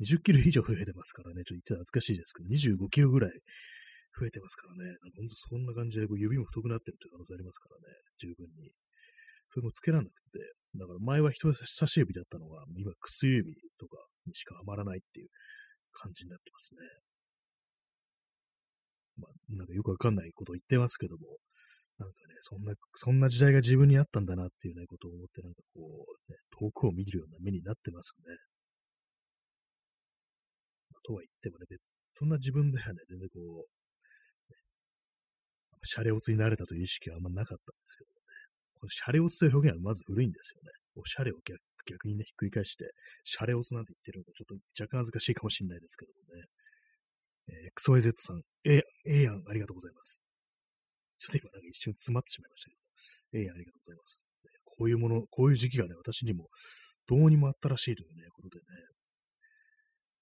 [0.00, 1.42] 20キロ以上増えてますからね。
[1.44, 3.32] ちょっと言ってたら恥ずかしいですけど、25キロぐらい
[4.18, 4.96] 増えてますからね。
[5.16, 7.94] ほんとそんな感じでこう指も太くなってるという可能性ありますからね。
[8.18, 8.72] 十分に。
[9.48, 10.38] それもつけられなくて、
[10.76, 15.28] だから前は人差し指だったのが、今薬指とかにしかはまらないっていう
[15.92, 16.80] 感じになってますね。
[19.18, 21.36] まあ、なんかよくわかんないことを言ってますけども、
[21.98, 28.34] なんかね、そんな、そんな時代が自分にあったんだなっていうね、ことを思って、なんかこう、ね、遠くを見るような目になってますね。
[30.90, 31.66] まあ、とは言ってもね、
[32.12, 34.56] そんな自分ではね、全然こう、ね、
[35.84, 38.21] シャレオツになれたという意識はあんまなかったんですけど。
[38.82, 40.70] このシャレオツという表現はまず古いんですよね。
[40.98, 42.90] おしゃれを逆逆にね、ひっくり返して、
[43.24, 46.46] シャレオスなんて言ってるのがちょっと若干恥ずかしいかもしれないですけどもね。
[47.46, 50.22] えー、XYZ さん、え、ええやん、ありがとうございます。
[51.18, 54.26] ちょっと今なんか一瞬詰まってしまいましたけど、ええやん、ありがとうございます。
[54.64, 56.48] こういうもの、こういう時期がね、私にも
[57.06, 58.66] どうにもあったらしいというね、ことでね。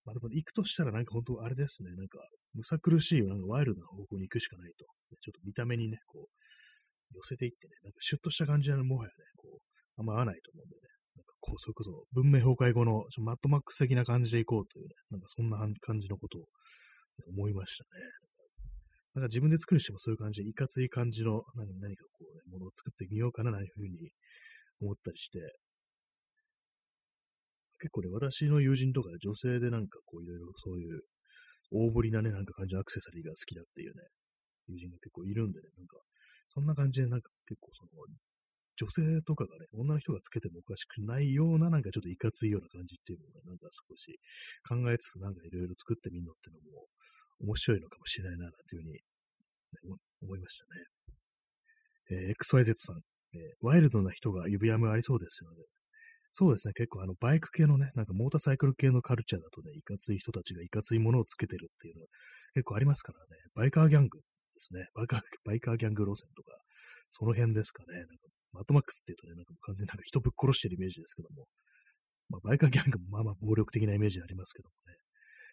[0.05, 2.19] まあでも、行くとしたらなんか本当あれですね、なんか、
[2.55, 4.87] むさ苦しい、なんかワイルドな方向に行くしかないと。
[5.21, 6.31] ちょっと見た目にね、こう、
[7.15, 10.81] 寄せていってね、なんかシュッとした感じはもはやね、こう、あんま合わないと思うんでね、
[11.17, 16.45] なんかこう、それこそ文明崩壊後のマットマックス的な感じでいこうというね、なんかそんな感じのことを
[17.29, 18.31] 思いましたね。
[19.15, 24.11] なんか自分で作るにしてもそういう感じで、いかつい感じの何何かこう、ね、ものを作ってみようかな、なんいうふうに
[24.81, 25.41] 思ったりして、
[27.81, 31.01] 結構ね、私の友人とか女性でなんかこういろいろそういう
[31.73, 34.03] 大ぶりなね、なんか感じのアクセサリーが好きだっていうね、
[34.69, 35.97] 友人が結構いるんでね、なんか、
[36.53, 37.91] そんな感じでなんか結構その、
[38.77, 44.19] 女性とかがね、女の人がつけてもおかしくないような、なんかちょっといかついような感じっていうのが、なんか少し
[44.67, 46.87] 考えつつ、なんかいろいろ作ってみるのってのも
[47.41, 49.01] 面白いのかもしれないな、なんていうふうに、ね、
[50.23, 52.27] 思いましたね。
[52.29, 53.01] えー、XYZ さん、
[53.35, 55.57] えー、ワイルドな人が指輪もありそうですよね。
[56.33, 62.09] そうですね、結構あのバイク系のね、なんかモーターサイクル系のカルチャーだとね、いかつい人たちがいかついものをつけてるっていうのは
[62.55, 64.21] 結構ありますからね、バイカーギャング
[64.61, 64.89] ですね。
[64.95, 66.53] バイカー、バイカーギャング路線とか、
[67.09, 67.99] その辺ですかね。
[67.99, 71.47] なんか Mad Max っていうとね、なんか完全になんか人ぶっ殺してるイメージですけども、
[72.29, 74.95] まあ、バイカーギャングもまあまあ暴力的なイメージありますけどもね。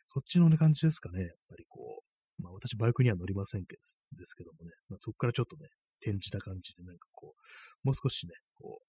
[0.08, 1.22] そっちの、ね、感じですかね。
[1.22, 2.04] やっぱりこ
[2.39, 3.82] う、まあ私バイクには乗りませんけど
[4.17, 5.67] ですけどもね、まあ、そこからちょっとね、
[6.02, 8.86] 転じた感じで、なんかこう、もう少しね、こう、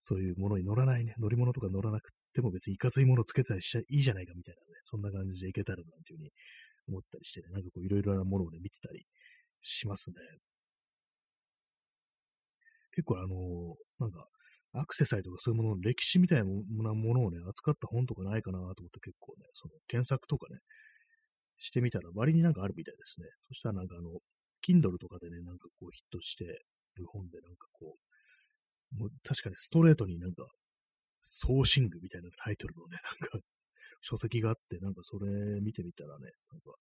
[0.00, 6.30] そういうものに乗らないね、乗り物とか乗らなくても別にいかついものつけたりしちゃいいじゃないかみたいなね、そんな感じでいけたらなんていうふうに
[6.88, 9.06] 思ったりしてね、なんかこういろいろなものをね、見てたり
[9.62, 10.16] しますね。
[12.92, 14.26] 結構あのー、なんか、
[14.72, 20.60] アクセサリーとかそういうものの歴史みたいなものをね、扱った本とかないかなと思って結構ね、その検索とかね、
[21.58, 23.26] してみたら割になんかあるみたいですね。
[23.48, 24.20] そしたらなんかあの、
[24.66, 27.96] Kindle とかでね、なんかこうヒットしてる本でなんかこ
[28.92, 30.46] う、もう確かにストレートになんか、
[31.24, 33.38] ソーシングみたいなタイトルのね、なんか
[34.00, 36.72] 書籍があって、なんかそれ見てみたらね、なんか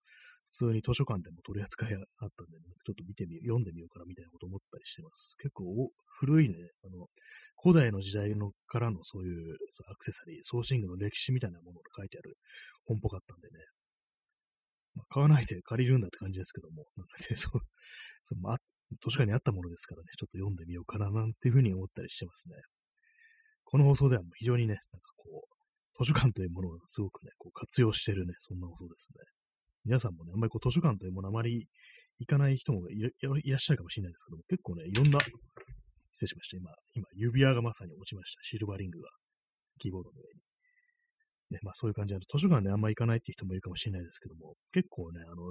[0.46, 2.02] 普通に図書館でも取り扱いあっ
[2.36, 5.36] たんで、ね、ちょっと見てみ、読んでみようかなみたいなこと思ったりしてます。
[5.38, 5.66] 結構
[6.20, 7.08] 古いね、あの、
[7.62, 9.58] 古代の時代のからのそういう
[9.92, 12.38] アクセサリー、ソーシングの歴史みたいなものが書いてある
[12.86, 13.60] 本っぽかったんでね、
[14.96, 17.62] まあ、買わないで借りるんだって感じですけども、なんかね、そう、
[18.24, 18.58] そまあ、
[19.04, 22.56] 図書館にあったものですからね、ちょっと読んでみようかななんていうふうに思ったりしてますね。
[23.66, 25.55] この放送では非常にね、なんかこう、
[25.98, 29.24] 図書館というものをすごくね、こう活用してるね、そんな放送ですね。
[29.86, 31.68] 皆さんもね、あんまりこう図書館というものあまり
[32.20, 33.10] 行かない人もいら
[33.58, 35.20] っしゃるかもしれないですけども、結構ね、いろんな、
[36.12, 36.58] 失礼しました。
[36.58, 38.44] 今、今、指輪がまさに落ちました。
[38.44, 39.10] シルバーリングが、
[39.80, 40.42] キーボードの上に。
[41.52, 45.44] ね、まあそういう感じで、図書館ね、あんまり行かないっていう人もいるかもしれないですけども、結構ね、あの、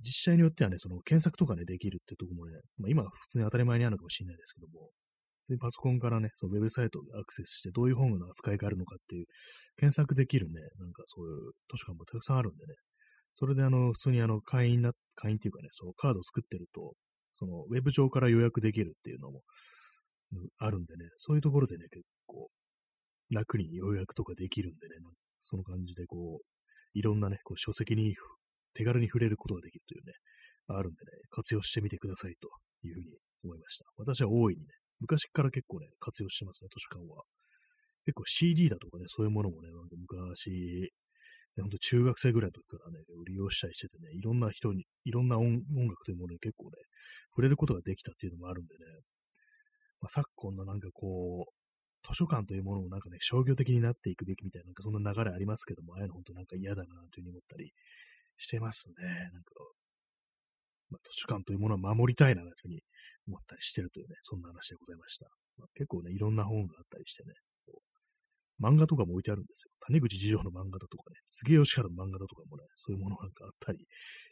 [0.00, 4.90] 実際によってはね、その検索とかね、できるってとこもね、まあ今は普通に当たり前にあるのかもしれないですけども、
[5.48, 9.26] でパソコンからね、そのウェブサイトにアクセスしてどういう本の扱いがあるのかっていう
[9.76, 12.74] 検索できるね、なんかそういう図書館もたくさんあるんでね、
[13.38, 16.94] それであの、普通にあの、会員な、会員っていうかね、そのカードを作ってると、
[17.38, 19.42] そのウェブ上から予約できるっていうのも、
[20.58, 22.48] あるんでね、そういうところでね、結構
[23.30, 24.94] 楽に予約とかできるんでね、
[25.40, 28.14] その感じでこう、いろんなね、こう書籍に
[28.74, 30.12] 手軽に触れることができるというね、
[30.68, 32.48] あるんでね、活用してみてくださいと
[32.86, 33.06] いうふうに
[33.44, 33.84] 思いました。
[33.96, 34.66] 私は大いにね、
[35.00, 37.24] 昔から結構ね、活用してますね、図書館は。
[38.04, 40.92] 結構 CD だとかね、そういうものもね、なんか昔、
[41.56, 46.72] ね、ほんと中学生ぐらいの時からね、利用したりしててね、いろんな人に、いろんな音楽というものに結構ね、
[47.30, 48.84] 触れることができたっていうのもあるんでね、
[50.00, 51.52] まあ、昨今のなんかこう、
[52.06, 57.72] 図書館というものをなんかね、商業的になっていくべきみたいな、なんかそんな流れありますけども、ああいうの本当なんか嫌だなというふうに思ったり
[58.38, 58.94] してますね。
[59.32, 59.54] なんか、
[60.90, 62.80] まあ、図書館というものを守りたいなというふうに
[63.28, 65.26] 思ったりしてるというね、そんな話でございました。
[65.58, 67.34] まあ、結構ね、いろんな本があったりしてね、
[68.60, 69.70] 漫画とかも置いてあるんですよ。
[69.80, 73.84] 谷口次郎の漫画だとかね、杉吉原の漫画だとかもね、そういうものなんかあったり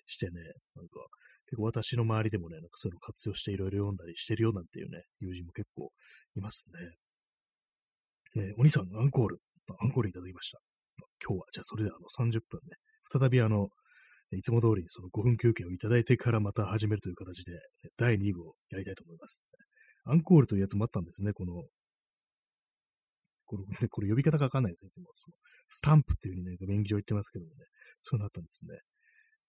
[0.07, 0.41] してね、
[0.75, 1.01] なんか、
[1.47, 5.91] 結構私の周りでもね、なんかそういうの活用していろいろ読んだりしてるよなんていうね、友人も結構
[6.37, 6.67] います
[8.35, 8.41] ね。
[8.43, 9.41] えー、お兄さん、アンコール、
[9.79, 10.59] アンコールいただきました。
[11.23, 12.77] 今日は、じゃあそれであの30分ね、
[13.13, 13.69] 再びあの、
[14.33, 17.53] いつも通りその5分休憩をいただいてからまた始めるという形で、
[17.97, 19.45] 第2部をやりたいと思います。
[20.05, 21.63] アンコールというやつもあったんですね、この、
[23.47, 25.07] これ、これ呼び方がわかんないです、いつも。
[25.17, 25.37] その
[25.69, 27.65] スタンプっていう風にね、画面上言ってますけどもね、
[28.03, 28.79] そうなったんですね。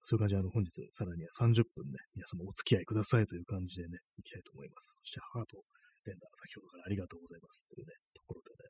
[0.03, 5.01] そういう感じで、あの、本日、さらには30分ね、皆様お付き合いくださいという感じでね、いきたいと思います。
[5.01, 5.65] そして、ハート、
[6.05, 8.69] 連打、先ほどからありがとうございますというね、ところでね、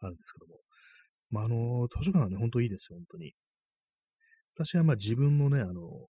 [0.00, 0.56] あるんですけども。
[1.30, 3.34] まあ、あの、図書館はね、ほんといいですよ、本当に。
[4.54, 6.06] 私はまあ自分のね、あの、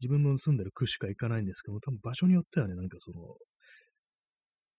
[0.00, 3.36] 自分の住んでる区しか行かないんですけど、多分場所によってはね、なんかその、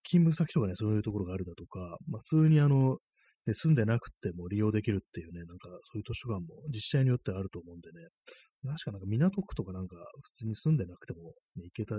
[0.04, 2.98] 勤務先とかね、そういうところがあるだとか、まあ、普通にあの、
[3.46, 8.06] ね、住んでなくても利用できるっていうね、なんかそういう図書館も自治体によってはあると思うんでね、
[8.64, 11.96] 確かなんか港区とかなんか普通に住んでなくても、ね、行けた、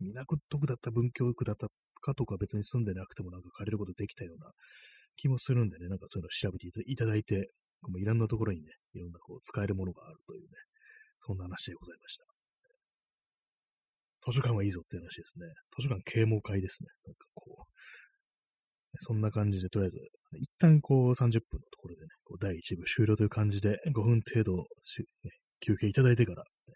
[0.00, 1.68] 港区だった文京区だった
[2.00, 4.50] かとか別に住んでなくてもなんか借りることできたような
[5.16, 7.50] 気もするんでね、なんかそういうのを調べていただいて、
[7.88, 10.48] もういろんなところにね、いろんなこう使えるものがあるというね、
[11.18, 12.24] そんな話でございました。
[14.24, 15.46] 図書館はいいぞっていう話ですね。
[15.76, 16.88] 図書館啓蒙会ですね。
[17.06, 17.64] なんかこう、
[19.00, 19.98] そんな感じで、とりあえず、
[20.38, 24.56] 一旦こう30分のところでね、こう第1部終了という感じで5分程度、
[25.24, 26.74] ね、休憩いただいてから、ね、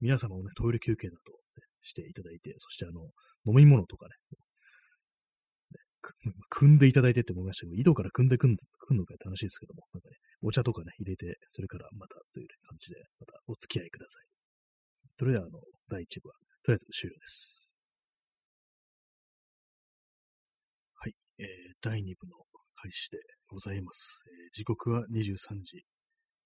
[0.00, 1.38] 皆様もね、トイレ休憩など、ね、
[1.82, 3.00] していただいて、そしてあの、
[3.46, 4.14] 飲み物とかね、
[6.50, 14.26] 組んでいただいてって思いましたけど、井戸から組んでくんくんのかって話ですけども、なんかね、お茶とかね、入れて、それからまたという感じで、またお付き合いください。
[15.18, 17.78] それでは、あの、第1部は、とりあえず終了です。
[20.96, 21.46] はい、えー、
[21.80, 22.36] 第2部の
[22.76, 24.24] 開始でございます。
[24.28, 25.84] えー、時刻は23時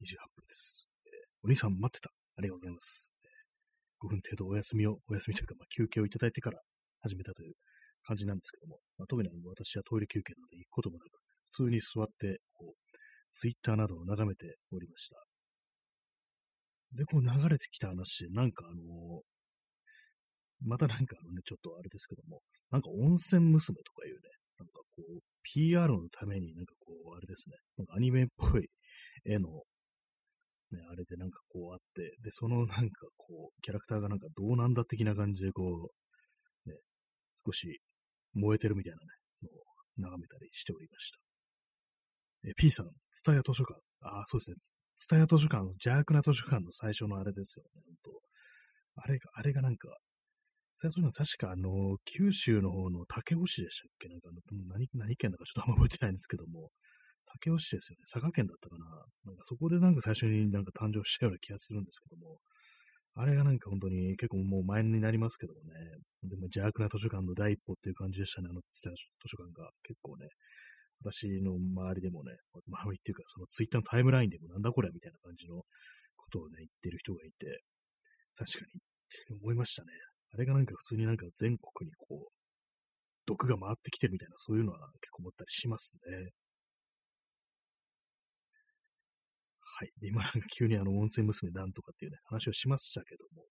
[0.02, 1.12] 28分です、えー。
[1.42, 2.10] お兄さん待ってた。
[2.36, 3.12] ありがとうございます。
[3.22, 3.28] えー
[4.00, 6.60] 5分程度お休みを、お休みというか、まあ、休憩をいただいてから
[7.00, 7.54] 始めたという
[8.04, 11.10] 感じなんですけども、まあ、特にあの私はトイレ休憩などで行くこともなく、
[11.50, 12.98] 普通に座って、こう、
[13.32, 15.16] ツイッターなどを眺めておりました。
[16.92, 19.22] で、こう流れてきた話、なんかあのー、
[20.62, 24.20] またなんかあのね、ちょっとあれですけども、なんか温泉娘とかいうね、
[24.58, 28.68] なんかこう、PR のためになんかこう、あれですね、なんかアニメっぽい
[29.24, 29.48] 絵の、
[30.72, 35.90] ね、あれでなんかこうあって、で、そのなんかこう、キャラクターがなんかどうなんだ的な感じでこ
[36.66, 36.76] う、ね、
[37.32, 37.80] 少し
[38.38, 39.04] 燃えてるみたいなね、
[39.42, 39.64] のを
[39.98, 41.18] 眺めたりしておりました。
[42.48, 43.80] え、P さん、ツタヤ図書館。
[44.00, 44.56] ああ、そうですね。
[44.96, 49.88] ツタヤ図書館、邪悪な図書館の最初のあれですよね、本当あれが、あれがなんか、
[50.74, 54.08] 最初の確かあの、九州の方の竹尾市でしたっけ？
[54.08, 56.70] なんかあの、何、何県だかちょっとあんま覚えてないんですけども、
[57.26, 58.06] 竹尾市ですよね。
[58.06, 58.86] 佐賀県だったかな。
[59.26, 62.38] なんかそこでなんか最初になんか誕生したような気がするんですけども、
[63.20, 65.74] あれがなんか本当に結構もう前になりますけどもね、
[66.22, 68.78] でも邪悪な図書館の第一歩っていう感じでしたね、あの図
[69.26, 70.28] 書館が結構ね、
[71.02, 77.62] 私の周りでもね、周りっていうかそのツイッターのタイムラインでもなんだこれみたいな感じのことをね、言ってる人がいて、
[78.38, 79.90] 確かに思いましたね。
[80.34, 82.32] あれがなんか普通になんか全国にこう、
[83.26, 86.30] 毒が回ってきてるみたいな、そういうのは結構思ったりしますね。
[89.78, 89.92] はい。
[90.02, 93.44] 今なんか急にあの温泉娘なんとかっていうね、話をしましたけども、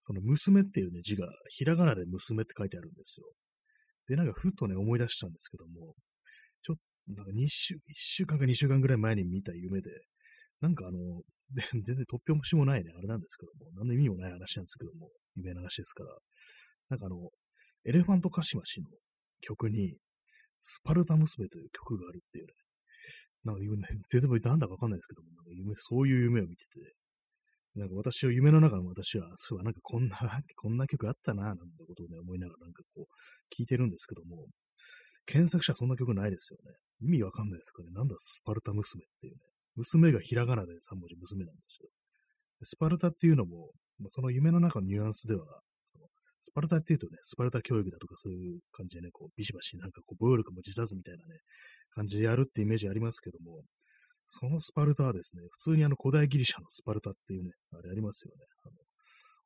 [0.00, 3.26] その娘っていうね、字がひらがなで娘って書いてあるんですよ。
[4.06, 5.94] で、なんかふとね、思い出したんですけども、
[6.62, 9.90] ちょっと、なんか2週、1週間か2週間ぐらい前に見た夢で、
[10.60, 10.98] なんかあの、
[11.72, 16.18] 全然突拍子もないね、あれなんですけども、何の意味もない話なんですけども、夢の話ですから、
[16.88, 17.30] なんかあの、
[17.84, 18.86] エレファントカシマシの
[19.40, 19.96] 曲に、
[20.62, 22.52] スパルタ娘という曲があるっていうね、
[23.44, 23.68] なんかね、
[24.08, 26.94] 全然なんだかわかんないですけども、なんか夢、そういう夢を見てて、
[27.74, 30.16] なんか私は夢の中の私は、そう、なんかこんな、
[30.56, 34.46] こんな曲あったな、なんてことをね、思いながらなんかこう、聞いてるんですけども、
[35.26, 36.76] 検索者そんな曲ないですよね。
[37.00, 37.90] 意味わかんないですかね。
[37.92, 39.40] なんだスパルタ娘っていうね。
[39.76, 41.88] 娘がひらがなで3文字娘なんですよ。
[42.64, 45.62] スパルタっていうのも、ま、その夢の中のニュアンスでは、
[46.42, 51.38] スパルタっていうとね、スパルタ教育だとかそういう感じでね、こうビシバシなんかこう暴力も自殺みたいなね、
[51.94, 53.62] 感じでやるってイメージありますけども、
[54.28, 58.44] そのスパルタはですね、普通にあの古代ギリシャのスパルタっていうね、あれありますよね。
[58.64, 58.74] あの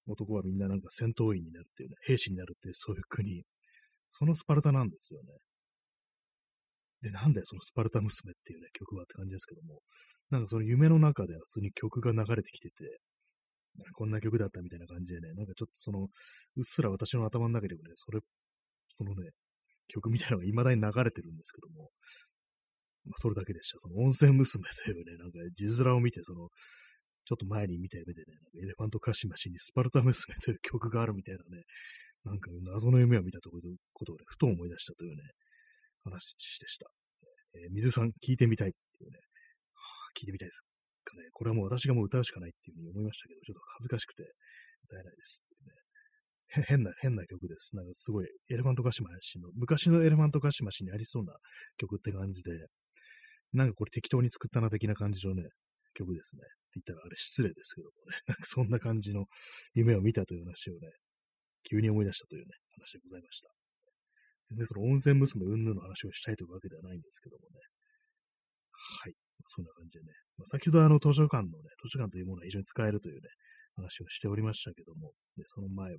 [0.09, 3.42] 男はみんななんか戦闘員になるっていうね、兵士になるっていうそういう国。
[4.09, 5.28] そのスパルタなんですよね。
[7.02, 9.80] で、なんだよ、そのスパルタ娘っていうね、曲はって感じですけども、
[10.30, 12.98] なんかその夢の中では普通に曲が流れてきてて、
[13.94, 16.08] こんな曲だったみたいな感じでね、なんかちょっとその、うっ
[16.62, 18.20] すら私の頭の中でもね、それ、
[18.88, 19.30] そのね、
[19.88, 21.90] 曲みたいなのが未だに流れてるんですけども、
[23.06, 23.78] まあ、それだけでした。
[23.78, 26.48] その温泉娘というね、なんか字面を見て、その、
[27.24, 31.62] ちょっと前に見た夢でね、なんかエレファントカシマシにスパルタ娘という曲があるみたいなね、
[32.24, 33.62] なんか謎の夢を見たところ
[33.92, 35.22] ことをね、ふと思い出したというね、
[36.02, 36.86] 話でした。
[37.54, 39.18] えー、水さん、聞いてみたいっていうね、
[39.74, 40.62] はあ、聞いてみたいです
[41.07, 41.31] かね。
[41.33, 44.23] これはもう私がもう歌うしかないっていうふうに思いましたけど、ちょっと恥ずかしくて
[44.85, 45.73] 歌えないですね。
[46.69, 47.77] 変な、変な曲です。
[47.77, 51.35] なんかすごい、エレファントカシマシの、昔のエレファントカシマシにありそうな
[51.77, 52.51] 曲って感じで、
[53.53, 55.49] なんかこれ適当に作ったな的な感じのね、
[55.95, 56.42] 曲ですね。
[56.42, 59.27] って言ったらあれ失礼ですけどもね、 なんかそんな感じの
[59.75, 60.92] 夢を見たという話をね、
[61.69, 63.51] 急に思い出したというね、話でございました。
[64.51, 67.59] 全然その温泉娘云々の話をしたいというわけではないんですけどもね。
[68.71, 69.25] はい。
[69.46, 70.12] そんな感じでね。
[70.38, 73.28] まあ、先ほどあの図書館のね、図書館というものは非常に使えるというね、
[73.76, 75.98] 話をしておりましたけども、でその前は、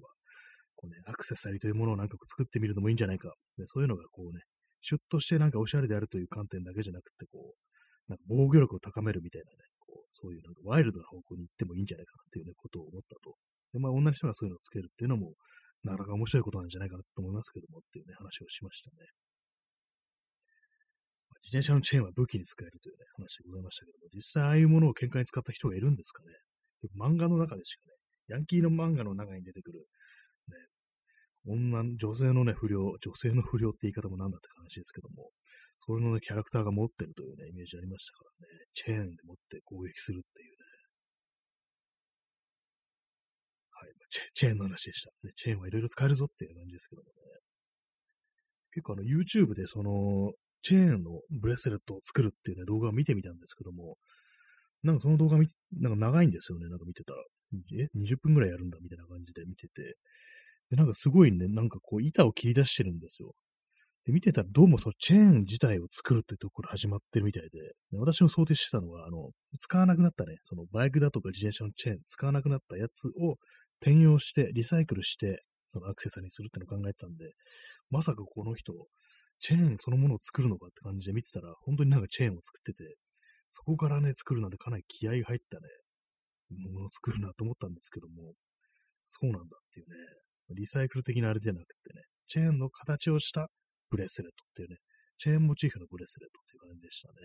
[0.75, 3.33] こうね、アクセサリーというものをなんか作ってみるのもいいんじゃないか。
[3.57, 4.41] でそういうのがこうね、
[4.81, 13.35] シュッとしてなんかおしゃれであるという観点だけじゃなくて、こう、なんか防御力を高めるみたいなね、こうそういうなんかワイルドな方向に行ってもいいんじゃないかなっていうね、ことを思ったと。
[13.73, 15.33] で、まあ、女の人がそういうのをつけるっていうのも、
[15.83, 19.07] なかなか面白いことなんじゃないかなと思いますけどもっていうね、話をしましたね。
[21.43, 26.33] 自転車のチェーンは武器に使えるというね、話でございましたけども、実際ああいうものを喧嘩に使った人がいるんですかね。
[26.99, 27.93] 漫画の中でしかね、
[28.27, 29.87] ヤンキーの漫画の中に出てくる、
[30.49, 30.55] ね、
[31.45, 35.31] 女、女性のね、不良、女性の不良って言い方もなんだって話ですけども、
[35.77, 40.57] そういうのね、キャラクターが持ってるというね、イメージありましたからね、チェーンで持って攻撃するっていうね。
[43.71, 43.89] はい、
[44.33, 45.11] チェーンの話でした。
[45.23, 47.13] ね、チェーンはいろいろ使えるぞっていう感じですけどもね。
[48.71, 53.97] 結構あの、YouTube でその、チェーンのブレスレットを作るっていうね、動画を見てみたんですけども、
[54.83, 57.23] なんかその動画見、なんか長いんですよね、なんか見てたら。
[57.79, 59.97] え ?20 分ぐらいやるんだみたいな感じで見てて。
[60.69, 63.33] で、なんかすごいね、なんかこう板を切り出してるんですよ。
[64.05, 67.59] で、見てたらどうもそのチェーン自体を作るってところ始まってるみたいで、
[67.91, 73.35] で私の想定してたのは、あの、使わなくなったね、そのバイクだとか自転車のチェーン使わなくなったやつを
[73.81, 77.33] 転用して、リサイクルして、そのアクセサリーにするってのを考えてたんで、
[77.89, 78.73] まさかこの人、
[79.39, 82.95] チェーンそのものを作るのかって感じで見てたら、本当になんかチェーンを作ってて、
[83.49, 85.67] そこからね、作るなんてかなり気合が入ったね、
[86.71, 88.33] ものを作るなと思ったんですけども、
[89.03, 89.95] そうなんだっていうね、
[90.55, 93.49] リサイクル的なあれじゃなくてね、チェーンの形をした
[93.89, 94.77] ブレスレットっていうね、
[95.17, 97.15] チェーンモチーフのブレスレットっていう感じでしたね。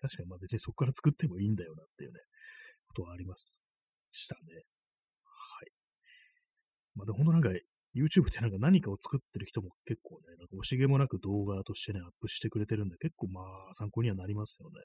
[0.00, 2.20] 確かにまあ別にそこから作ってもいいんだよなっていうね、
[2.86, 3.34] ことはありま
[4.12, 4.62] したね。
[5.24, 5.70] はい。
[6.94, 7.50] まあでも本当なんか
[7.98, 14.76] YouTube ってなんか何かを作ってる人も結構ね、なんか惜しげもなく動画としてね、アップしてくれてるんで、結構まあ参考にはなりますよね。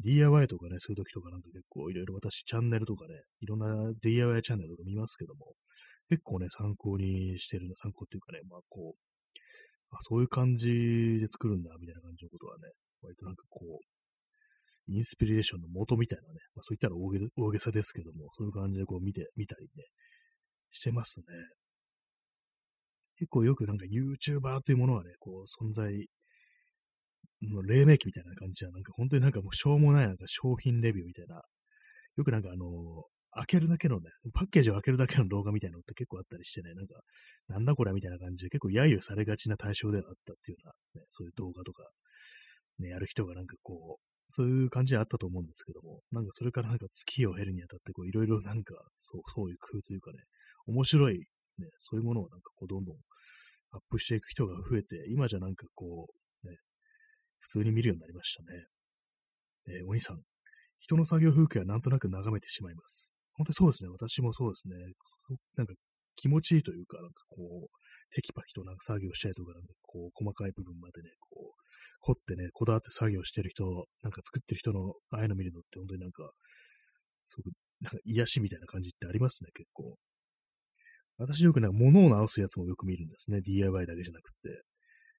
[0.00, 5.54] DIY とかね、そういう時とかなんか結構いろいろ私チャンネルとかね、いろんな DIY チャンネルとか見ますけども、
[6.08, 8.98] 結構ね、参考にしてるの、参考っていうかね、まあこう、
[9.92, 12.70] あそういう感じで作るんだ、みたいな感じのことはね、
[13.02, 19.84] 割となんかこう、インスピレーションの元みたいなね、まあ、そういったら大げ大げさですけども、そういう感じでこう見て、見たりね、
[20.70, 21.24] してますね。
[23.20, 26.06] 結構よくなんか YouTuber というものはね、こう存在
[27.42, 31.42] の黎明期みたいな感じは、なんか本当になんかもうしょうもないなんか商品レビューみたいな、
[32.16, 36.94] よくなんかあの開けるだけのね、パッケージを開けるだけの動画みたいなのって結構あったりしてね、なんか、
[37.48, 41.84] なんだこれみたいな感じで結構揶揄されがちな対象ではあったっていうような、ね、そういう動画とか、
[42.78, 50.18] ね、やる人がなんかこう、そういう感じであったと思うんですけども、なんかそれからなんか月を経るにあたって、こういろいろなんか、そう、そういう工夫というかね、
[50.66, 51.26] 面白い、
[51.60, 52.96] ね、そういうものをなんかこうどんどん
[53.72, 56.08] アップしていく人が増えて、今じゃなんかこ
[56.44, 56.56] う、ね、
[57.38, 58.66] 普通に見るようになりましたね。
[59.68, 60.20] えー、お兄さん、
[60.80, 63.16] 人の作業風景はなんとなく眺めてしまいます。
[63.34, 63.90] 本当にそうですね。
[63.90, 64.76] 私もそうですね。
[65.56, 65.74] なんか
[66.16, 71.60] 気持ちいいというか、なんかこう、テキパキとなんか作業したりとか、なんかこう、細かい部分までね、こう、
[72.00, 73.64] 凝ってね、こだわって作業してる人、
[74.02, 76.30] なんか作ってる人の、ああいうの見るのって本当になんか、
[77.26, 79.96] すごく、なんか癒しみたいな感じってありますね、結構。
[81.20, 83.42] 私よくなんか物を直すやつもよく見るんですね。
[83.42, 84.62] DIY だけじゃなくて。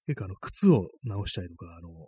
[0.08, 2.08] 結構あの、靴を直したりとか、あの、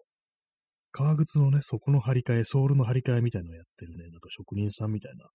[0.92, 5.28] 革靴のね、底の張り替え、ソールの張り替えみたいなのをやってるね、なんか職人さんみたいな、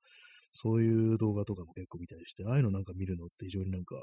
[0.53, 4.03] そういう動画とかも結構見たりして、ああいうのなんか見るのって非常になんか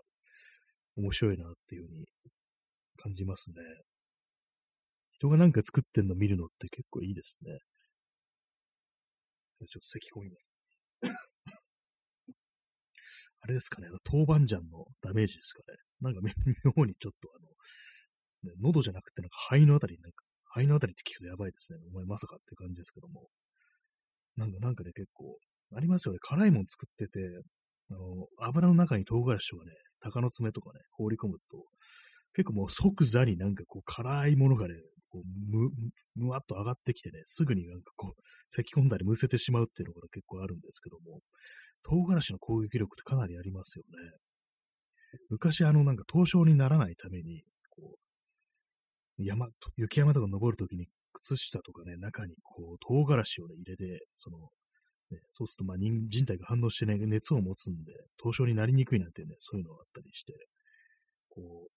[0.95, 2.05] 面白いなっていう風に
[2.97, 3.55] 感じますね。
[5.17, 7.51] 人がなんか作ってんの見るのって結構いいですね。
[9.67, 10.54] ちょっと咳込みます。
[13.45, 15.77] あれですかね、豆板醤のダメージですかね。
[16.01, 16.21] なんか
[16.75, 21.79] 妙にちょっとあの、ね、喉じゃなくてなんか肺のあたりなんか、肺のあたりって聞くとやばいですね。
[21.93, 23.29] お前まさかって感じですけども。
[24.35, 25.37] なんか、なんかね、結構、
[25.75, 26.19] ありますよね。
[26.21, 27.19] 辛いもん作ってて、
[27.91, 29.71] あの、油の中に唐辛子とかね、
[30.01, 31.63] 鷹の爪とかね、放り込むと、
[32.33, 34.73] 結構もう即座になんかこう辛いものがね、
[35.15, 35.71] こうむ、
[36.15, 41.21] むわっと上がってきてね、すぐになんかこう、咳き込んだりむせてしまうっていうのが結構あるんですけども、
[41.83, 44.17] 唐辛子の攻撃力ってかなりありますよね。
[45.29, 47.95] 昔あのなんか凍傷にならないために、こ
[49.17, 49.47] う、山、
[49.77, 54.37] 雪山とか登るときに靴下とかね、中にこう、唐辛子をね、入れて、その、
[55.11, 60.33] ね、そうすると、まあ人、人体が反応してね、熱を持つんで、凍傷になりにくいなんてね、そういうのがあったりして、
[61.29, 61.71] こう、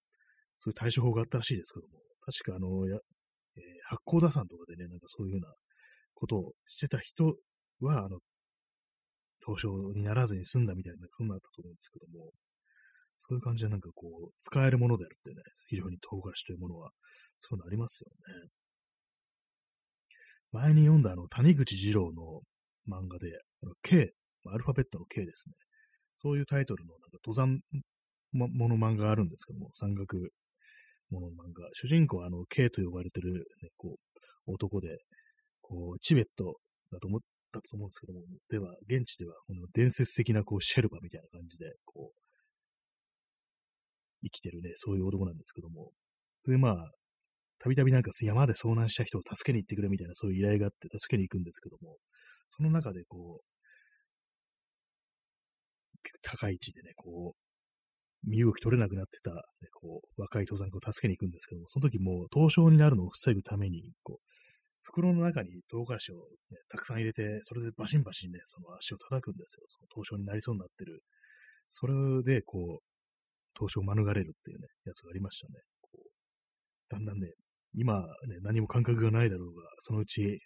[0.57, 2.87] そういう対処法があったらしいですけども、確かあの、
[3.59, 5.55] えー、八甲田山とかでね、なんかそういうような
[6.15, 7.37] ことをしてた人
[7.81, 8.19] は、あの、
[9.41, 12.33] 凍傷にならずに済んだみたいなふうになったと思うんですけども、
[13.19, 16.91] そういう感じでなんかこう、使えるものであるってね、非常に唐辛子というものは、
[17.39, 18.11] そういうのありますよ
[18.45, 18.49] ね。
[20.53, 22.41] 前に読んだあの、谷口二郎の
[22.89, 23.27] 漫画で、
[23.83, 24.13] K、
[24.47, 25.55] アルファベットの K ですね。
[26.17, 27.61] そういうタイトルのなんか登山
[28.33, 30.31] もの漫画があるんですけども、山岳
[31.11, 31.69] ものの漫画。
[31.75, 33.33] 主人公はあの K と呼ばれてる、
[33.63, 33.97] ね、こ
[34.47, 34.99] う、男で、
[35.61, 36.57] こう、チベット
[36.93, 37.21] だと思っ
[37.53, 42.21] たと思うんですけども、では、現地では、この伝説的なこう、シェルバみたいな感じで、こう、
[44.23, 45.93] 生きてるね、そういう男なんですけども。
[46.45, 46.91] で、まあ、
[47.61, 51.97] たびたびなんか山で遭難した人を助けに行ってくれみたいなそういう依頼があって助けに行くんですけども、
[52.51, 53.45] その中でこう、
[56.23, 57.48] 高い位置でね、こう、
[58.29, 59.41] 身動き取れなくなってた、ね、
[59.73, 64.25] こう、若い登山家を助けに行くんですけども、その時もう、凍傷になるのを防ぐために、こう、
[64.83, 66.15] 袋の中に唐辛子を、
[66.51, 69.65] ね、たくさん入れて、それでバシンバシンね、その足を叩くんですよ。
[69.69, 71.03] その凍傷になりそうになってる。
[71.69, 72.85] それで、こう、
[73.55, 75.55] 凍傷を免れるっていうね、やつがありましたね。
[75.83, 76.09] こう
[76.89, 77.29] だんだんね、
[77.75, 78.07] 今ね、
[78.43, 80.39] 何も感覚がないだろうが、そのうち、ね、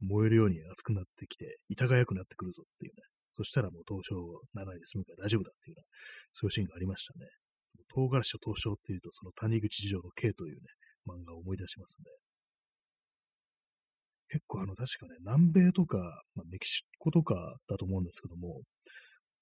[0.00, 3.02] 燃えるように熱くなってきて、痛がやくなってくるぞっていうね。
[3.36, 4.16] そしたらもう凍傷
[4.54, 5.86] ならないで済むから大丈夫だっていうような、
[6.32, 7.28] そういうシーンがありましたね。
[7.92, 10.60] 唐辛子と凍傷っていうと、その谷口次郎の K というね、
[11.06, 12.06] 漫画を思い出しますね。
[14.28, 15.98] 結構あの、確かね、南米とか、
[16.34, 18.62] まあ、メキシコとかだと思うんですけども、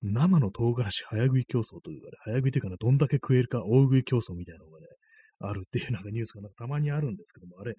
[0.03, 4.86] 生の唐辛子早食い競争というかね、早食いというかね、どんだけ食えるか大食い競争みたいなのがね、
[5.40, 7.74] あるっていうなんかニュースがなんかたまにあるんですけども、あれ、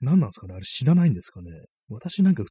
[0.00, 0.54] 何なんですかね？
[0.54, 1.50] あれ知らないんですかね？
[1.88, 2.44] 私なんか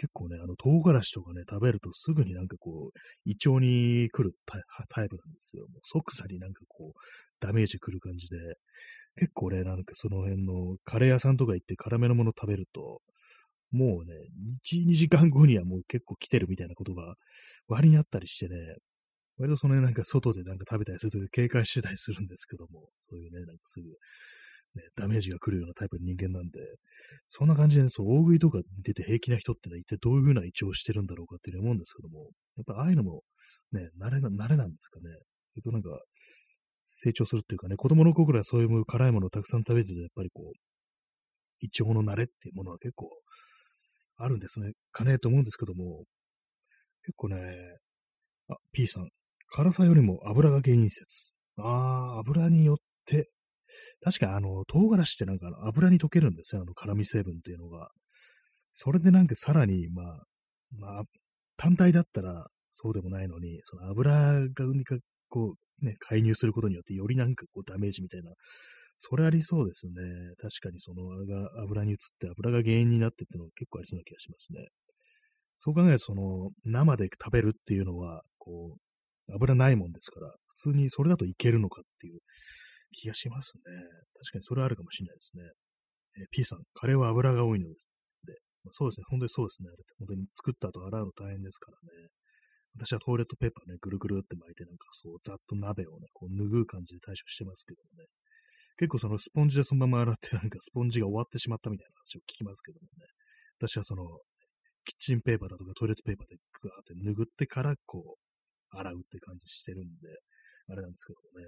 [0.00, 4.34] 結構ね、あの、唐辛子とかね、食べるとすぐになんかこう、胃腸に来る
[4.88, 5.64] タイプなんですよ。
[5.64, 6.98] もう即座になんかこう、
[7.38, 8.38] ダメージ来る感じで、
[9.16, 13.02] 結構ね、なんかその辺のカレー屋さんとか行って辛めのもの食べると、
[13.72, 14.14] もうね、
[14.64, 17.16] 1、2時間後にはもう結構来てるみたいなことが
[17.68, 18.56] 割にあったりしてね、
[19.36, 23.86] 割とその辺なんか外でなんか食べたりすると警戒してたりするんですけども、そういうね、なんかすぐ、
[24.74, 26.60] ね、ダメージが来るようなタイプの人間なんで、
[27.28, 33.22] そんな感じで、ね、そう、大食いとか出て平気な人ってのは一体どういう風な胃腸をしてるんだろうかっていう思うんですけども、やっぱああいうのも
[33.72, 35.04] ね、慣れな、慣れなんですかね。
[35.54, 35.90] それとなんか、
[36.84, 40.52] 成長するっていうかね、子供の頃からそういう辛いものをたくさん食べてて、やっぱりこう、
[41.60, 43.10] 胃腸の慣れっていうものは結構
[44.16, 46.04] あるんですね、かねと思うんですけども、
[47.04, 47.36] 結構ね、
[48.48, 49.08] あ、P さん、
[49.52, 51.34] 辛さよりも油が原因説。
[51.56, 53.30] ああ、油によって、
[54.02, 57.90] 確かあの、唐辛子ってなんか油に溶けるんですよ、あの辛味成分っていうのが。
[58.74, 60.22] それでなんかさらに、まあ、
[60.78, 61.02] まあ、
[61.56, 64.66] 単体だったらそうでもないのに、その油が
[65.28, 68.32] こう、ね、介入することによってよりなんかこうダメージみたいな、
[68.98, 69.92] それありそうですね。
[70.40, 71.02] 確かにその
[71.62, 74.68] 油に移って油が原因になってっていうのは結構ありそうな気がしますね。
[75.58, 78.76] そう考えると、その生で食べるっていうのは、こ
[79.28, 82.20] う、油ないもんですから、普通にそれだといけるのかっていう
[82.92, 83.62] 気がしますね。
[84.18, 85.42] 確かにそれあるかもしれないですね。
[86.18, 87.88] えー、P さん、カレーは油が多いのです。
[88.26, 88.34] で、
[88.64, 89.04] まあ、そうですね。
[89.08, 89.68] 本当にそうですね。
[89.72, 92.08] あれって本当に作った後洗うの大変ですからね。
[92.76, 98.06] 私はトイレットペーパーね、ぐるぐるって巻いて、なんかそう、ざっと鍋をね、こう拭う感じで対処してますけどもね。
[98.78, 103.06] 結構そのスポンジでそのまま洗って、なんかスポンジが終わってしまったみたいな話を聞きますけどもね。
[103.58, 104.06] 私はその、
[104.84, 110.08] キッチンペーパーだとかトイレットペーパーでグワーって拭ってから、こう、洗うって感じしてるんで、
[110.68, 111.44] あれなんですけどもね。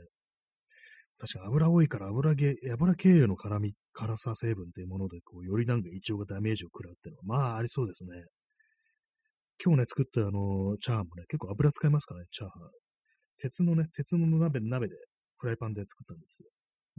[1.23, 8.11] 確か油多いから油系、油経由の辛み、辛さ成分っていうもので、こう、よりなんか胃腸がダメージを食らうっていうのは、まあ、ありそうですね。
[9.65, 12.63] 今日ね、作ったあの、チャーハンもね、結構油使いますからね、チャーハン。
[13.39, 14.97] 鉄のね、鉄の鍋、鍋で、
[15.39, 16.49] フライパンで作ったんですよ。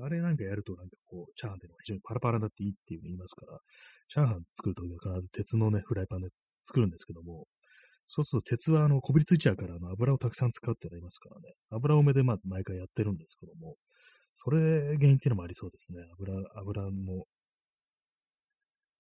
[0.06, 3.60] あれなんかやるとなんかこう、チャーハンっていうのは非常にパラパラになっていいっていうふうに言いますから、
[4.08, 6.30] チャーハン作るときは必ず鉄のね、フライパンで
[6.64, 7.44] 作るんですけども、
[8.06, 11.54] そうすると鉄はあの、こびりついちゃうからあの油をたくさん使うってなりますからね。
[11.72, 13.76] 油多めでまあ毎回やってるんですけども、
[14.36, 16.04] それ原因っていうのもありそうですね。
[16.20, 17.26] 油、油も、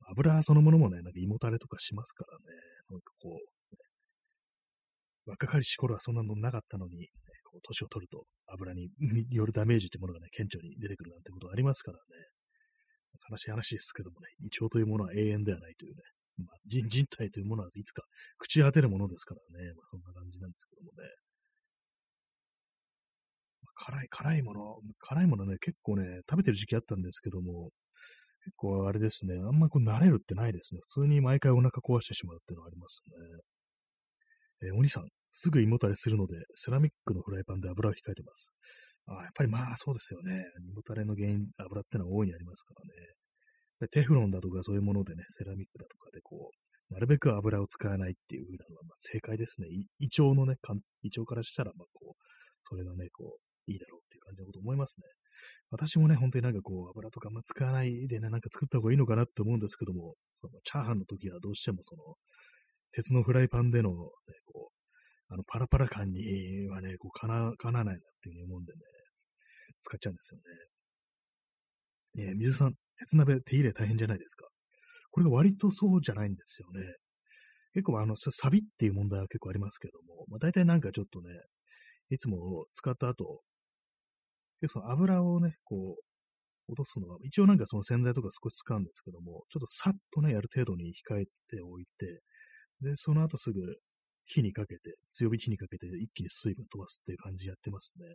[0.09, 2.43] 油そのものもね、なんか胃もたれとかしますからね。
[2.89, 3.79] なんかこう、ね、
[5.25, 7.07] 若かりし頃はそんなのなかったのに、ね、
[7.43, 8.89] こう年を取ると油に
[9.31, 12.01] よるダメージってものがね、顕著に出てくるなんてことがありますからね。
[13.29, 16.01] 悲しい話ですけどもね、胃腸というものは永遠ではないというね、
[16.37, 18.03] まあ、人人体というものはいつか
[18.43, 21.09] 朽ち果てるものですからね、まあ、そんな感じなんですけどもね。
[23.83, 27.69] 辛い、辛いもの、辛いものね、結構ね、食べてる時期あったんですけども、
[28.45, 30.79] 結構あれですね、あんまこう慣れるってないですね。
[30.87, 33.01] 普通に毎回お腹壊してしまうっていうのはあります
[34.63, 34.69] ね。
[34.69, 38.53] えー、お兄さん、すぐ胃もたれするので、セラミックのフライパンで油を控えてます。
[39.07, 40.45] あやっぱりまあそうですよね。
[40.69, 43.87] 胃もたれの原因、油ってのは大いにありますからね。
[43.91, 49.67] テフロンだとかそういうものでね、セラミックだとかでこう、なるべく油を使わないっていう風なのは、まあ、正解ですね。
[49.99, 50.55] 胃腸のね、
[51.01, 52.23] 胃腸からしたら、まあこう、
[52.63, 55.07] それがね、こう、いいだろうっていう感じのこと思いますね。
[55.71, 62.15] 私もね、本当になんかこう、油とかあんま使わないでね、なんか作った方がいいのかなって思うんですけども、そのチャーハンの時はどうしてもその、
[62.91, 63.95] 鉄のフライパンでの、ね、
[64.45, 68.79] こう、あの、パラパラ感にはね、こう、かな、かなわないなっていうふうに思うんでね、
[69.81, 70.39] 使っちゃうんですよ
[72.15, 72.25] ね。
[72.27, 74.47] ね水さん、鉄鍋手入れ大変じゃないですか。
[75.11, 76.95] これが割とそうじゃないんですよね。
[77.73, 81.29] 結構あの、サビっていう問題は結構ありますけども、まあ大体なんかちょっとね、
[82.09, 83.41] いつも使った後、
[84.63, 92.21] で、その油をね、こう、落とすのは、一応なんかその洗剤とか少し使うんですけども、ちょっとさっとね、やる程度に控えておいて、
[92.79, 93.59] で、その後すぐ
[94.25, 98.05] 火にかけて、強火火にかけて一気に水分飛ばすっていう感じやってますね。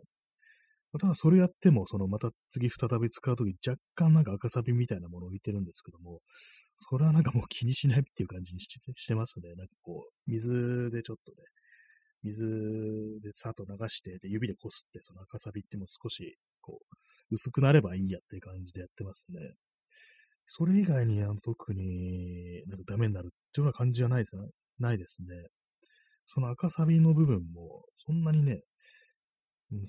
[0.99, 6.21] ただそれやっても、そのまた次再び使うとき若干なんか赤サビみたいなものを置いてるんですけども、
[6.89, 9.53] それはなんかもう気にしないっていう感じにしてますね。
[9.53, 11.37] なんかこう、水でちょっとね、
[12.23, 19.39] 水でさっと流して、で、指でこすって、その赤サビっても少し、こう、薄くなればいいやっていう感じでやってますね。
[20.47, 24.43] それ以外に、あの、特になんかダメになるっていうような感じはないですね。
[24.79, 25.27] ないですね。
[26.27, 28.61] その赤サビの部分も、そんなにね、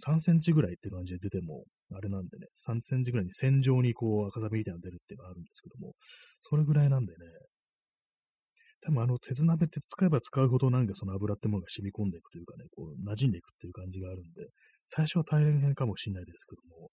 [0.07, 5.95] 3センチぐらいって感じで出ても、あれなんでね、3センチぐらいに線状にこう赤サビみたいなの出るっていうのがあるんですけども、
[6.43, 7.19] それぐらいなんでね、
[8.83, 14.49] 多分あの鉄鍋って使えば使うほどなんかその油ってものが染み込んでいくというかね、こう馴染んでいくっていう感じがあるんで、
[14.89, 16.91] 最初は大変かもしれないですけども、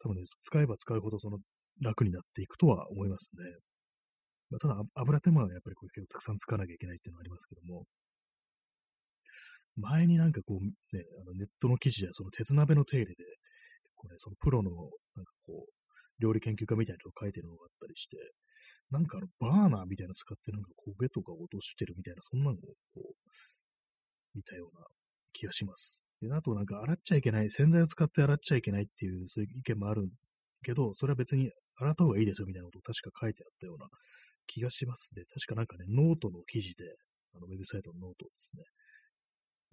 [0.00, 1.38] 多分ね、使えば使うほどその
[1.80, 3.44] 楽になっていくとは思いますね。
[4.50, 7.84] まあ、ただ油手間はやっぱりこう結構たくさん使わなきゃいけないっていうのはありますけども、
[9.76, 13.24] 前になんかこう、ね、あのネットの記事やその鉄鍋の手入れで、
[13.94, 15.77] これ、そのプロの、なんかこう、
[16.18, 18.16] 料理研究家みたいなのを書いてるのがあったりして、
[18.90, 22.60] なんかあの、バーナーみたいなの使ってなんかこう、ベとか落としてるみたいな、そんなのをこ
[22.96, 23.12] う、
[24.34, 24.86] 見たような
[25.32, 26.06] 気がします。
[26.20, 30.08] で、あとなんか洗っちゃいけない、洗剤を使って洗っちゃいけないっていう、そういう意見もある
[30.64, 33.86] けど、それは別に洗った方がいいですよみたいなことを確か書いてあったような
[34.46, 35.24] 気がしますね。
[35.32, 36.84] 確かなんかね、ノートの記事で、
[37.34, 38.64] あの、ウェブサイトのノートですね。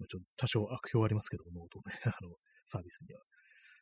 [0.08, 3.22] ちょっと多少悪評ありますけど、ノートね、 あの、サービスには。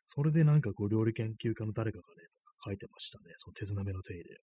[0.05, 2.29] それでなんかこう、料理研究家の誰かがね、
[2.65, 3.33] 書いてましたね。
[3.37, 4.41] その鉄鍋の手入れ。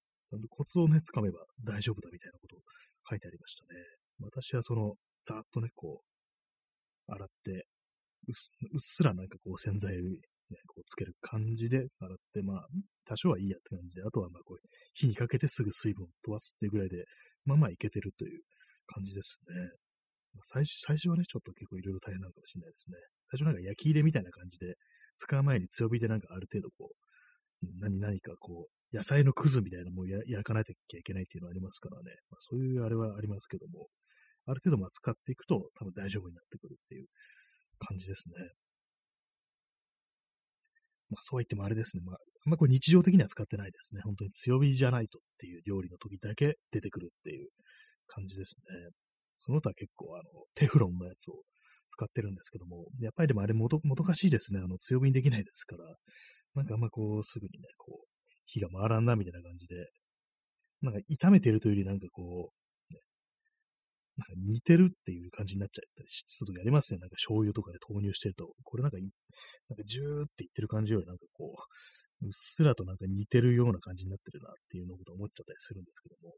[0.49, 2.61] コツをね、つかめば大丈夫だみたいなことを
[3.11, 3.81] 書いてありましたね。
[4.21, 4.95] 私はその、
[5.25, 7.67] ざっとね、こう、洗って、
[8.29, 8.35] うっ
[8.79, 9.99] すらなんかこう洗剤
[10.53, 12.67] ね、こうつける感じで洗って、まあ、
[13.07, 14.59] 多少はいいやって感じで、あとはまあこう、
[14.95, 17.05] 火にかけてすぐ水分を飛ばすっていうぐらいで、
[17.45, 18.41] まあまあいけてるという
[18.87, 19.57] 感じですね。
[20.35, 22.97] まあ、最初最初はね、ちょっと結構いろいろ大変なのかもしれないですね。
[23.33, 24.77] 最初なんか焼き入れみたいな感じで、
[25.17, 26.97] 使う前に強火でなんかある程度こう、
[27.81, 32.11] 何、何かこう、野菜のくずみたいなのも焼かなきゃいけないっていうのはありますからね。
[32.31, 33.89] まあ、そういうあれはありますけども、
[34.47, 37.07] ある程度まあ使っていくと多分大丈夫になってくるっていう
[37.79, 38.35] 感じですね。
[41.11, 42.03] まあそう言ってもあれですね。
[42.05, 44.03] まあ、あんまこれ日常的には使ってないですね。
[44.05, 47.49] 本当に強火じゃないとっていう料理の時だけ出てくるっていう
[48.09, 48.91] 感じですね。
[49.39, 51.43] その他結構あの、テフロンのやつを
[51.91, 54.61] 使ってるんですけども、やっぱりでもあれもどもどかしいですね。
[54.61, 55.85] あの、強火にできないですから、
[56.55, 58.07] なんかあんまこう、すぐにね、こう、
[58.45, 59.89] 火が回らんな、みたいな感じで、
[60.83, 62.53] なんか炒めてるというよりなんかこ
[62.91, 63.01] う、ね、
[64.17, 66.99] なんか似てるっていう感じになっちゃったりするときありますね。
[66.99, 76.35] なんか醤油とかで投入してると、これなんかいなんかジューって言ってる感じよりなんかこう、うっすらとなんか似てるような感じになってるなっていうのこと思っちゃったりするんですけども。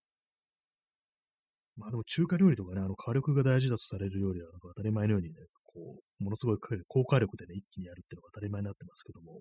[1.77, 5.35] まあでも中華料理とかね、あの火力が大事だとされる料理はなんか当たり前のようにね、
[5.65, 9.41] こう、ものすごい高火力でね、一気にやるっていうのが当たり前になってますけども、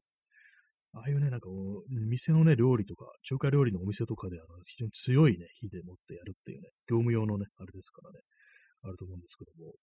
[0.93, 1.49] ああいうね、なんか、
[1.89, 8.19] 店のね、料理とか、中華料理のお店とかで、あの、非常に強いね、火でもってやるっていうね、業務用のね、あれですからね、
[8.83, 9.73] あると思うんですけども、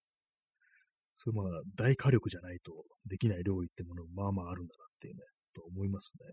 [1.12, 2.72] それまあ、大火力じゃないと
[3.06, 6.30] できない料理ってものまあまああるんだなっていうね、と思いますね。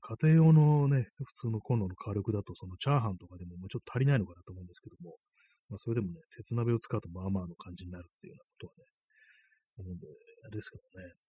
[0.00, 5.14] 家庭用のね、普通のコンロの火力だと、そのチャーハンとかでももうちょっと足りないのかなと思うんですけども、
[5.68, 8.84] まあそれでもね、鉄鍋を使うとまあまあの感じになるっていうようなことはね、
[9.78, 10.06] 思うんで、
[10.42, 11.25] あれですけどね。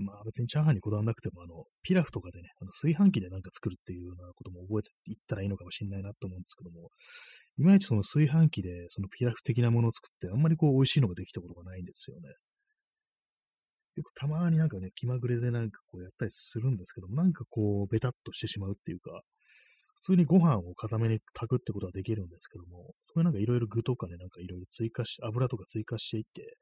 [0.00, 6.90] まあ別にチャーハンにこだわらなくても、あの、ピラフとかでね、あの炊飯器でなんか作るっていうようなことも覚えていったらいいのかもしれないなと思うんですけども、
[7.58, 12.28] いまいちその炊飯器でそのピラフ的なものを作ってあんまりこう美味しいのができたことがないんですよね。
[13.96, 19.22] よくたまになんかね、気まぐれでなんかこうやったりするんですけども、なんかこう、ベタっとしてしまうっていうか、
[19.96, 26.56] 普通にご飯を固めに炊くってことはできるんですけども、それなんかいろいろ具とかね、なんかいろいろ追加し、油とか追加していって、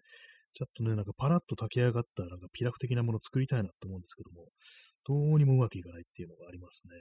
[0.59, 4.49] ちょっとね、なんかパラッと炊き上がったなんかピラフ的なものを作りたいなと思うんですけども、
[5.07, 6.99] どうにもうまくいかないっていうのがありますね。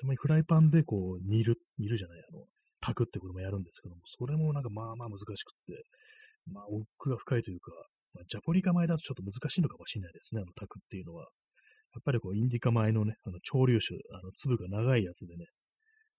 [0.00, 2.46] たまにフライパンでこう煮る、煮るじゃない、あの、
[2.80, 5.84] 炊くってこともやるんですけども、それもなんかまあまあ難しくって、
[6.50, 7.70] まあ奥が深いというか、
[8.14, 11.28] まあ、ジャポリカ米だとちょっと難しいのかもしれないですね、あの炊くっていうのは。
[11.92, 15.46] やっぱりこう、インディカ米のね、あの、潮流種、あの、粒が長いやつでね、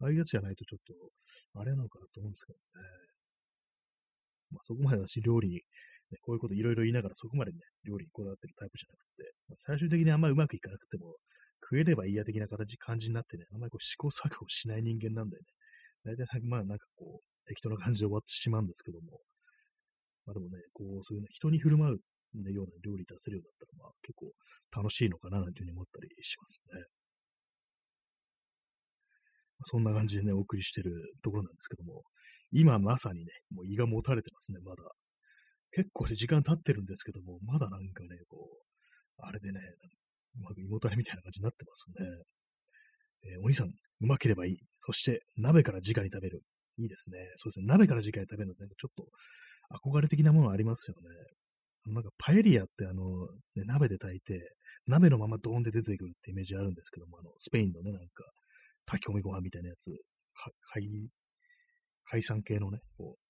[0.01, 0.93] ああいうやつじゃないとちょっと、
[1.59, 3.09] あれなのかなと思うんですけどね。
[4.51, 5.61] まあ、そこまで私、料理に、
[6.11, 11.15] ね、こういうこといろいろ言いながらそこまでね、料理にこだわってるタイプじゃなくて、まあ、最終的にあんまりうまくいかなくても、
[11.61, 15.43] 食えればいいや的な形、感じになってね、あんまりこう試行錯誤しない人間なんでね、
[16.05, 19.19] 大体、まあなんかこう、適当な感じで終わってしまうんですけども、
[20.25, 21.99] まあでもね、こう、そういうね、人に振る舞う、
[22.41, 24.31] ね、ような料理出せるようになったら、まあ結構
[24.71, 26.83] 楽しいのかな、なんていうふうに思ったりしますね。
[29.65, 30.91] そんな感じでね、お送りしてる
[31.21, 32.03] ところなんですけども、
[32.51, 34.83] 今まさにね、もう胃がもたれてますね、まだ。
[35.71, 39.59] 結構時間経ってるんですけども、まだなんかね、こう、あれでね、
[40.39, 42.07] うまく胃もたれみたいな感じになってますね。
[43.35, 44.57] えー、お兄さん、うまければいい。
[44.75, 46.41] そして、鍋から直に食べる。
[46.77, 47.17] いいですね。
[47.35, 47.65] そうですね。
[47.67, 49.07] 鍋から直に食べるのって、ちょっと
[49.91, 51.93] 憧れ的なものありますよね。
[51.93, 54.53] なんかパエリアってあの、ね、鍋で炊いて、
[54.87, 58.23] 鍋のままドーンって出てくるってイメージあるんですけども、あの、スペインのね、なんか、
[58.85, 59.91] 炊き込みご飯みたいなやつ、
[60.73, 61.09] 海、
[62.05, 63.28] 海産系のね、こう、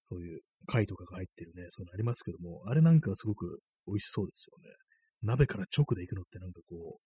[0.00, 4.74] そういう貝とかが入ってるね、そういうのありますけども、あれなんかすごく美味しそうですよね。
[5.22, 7.00] 鍋から直で行くのってなんかこう、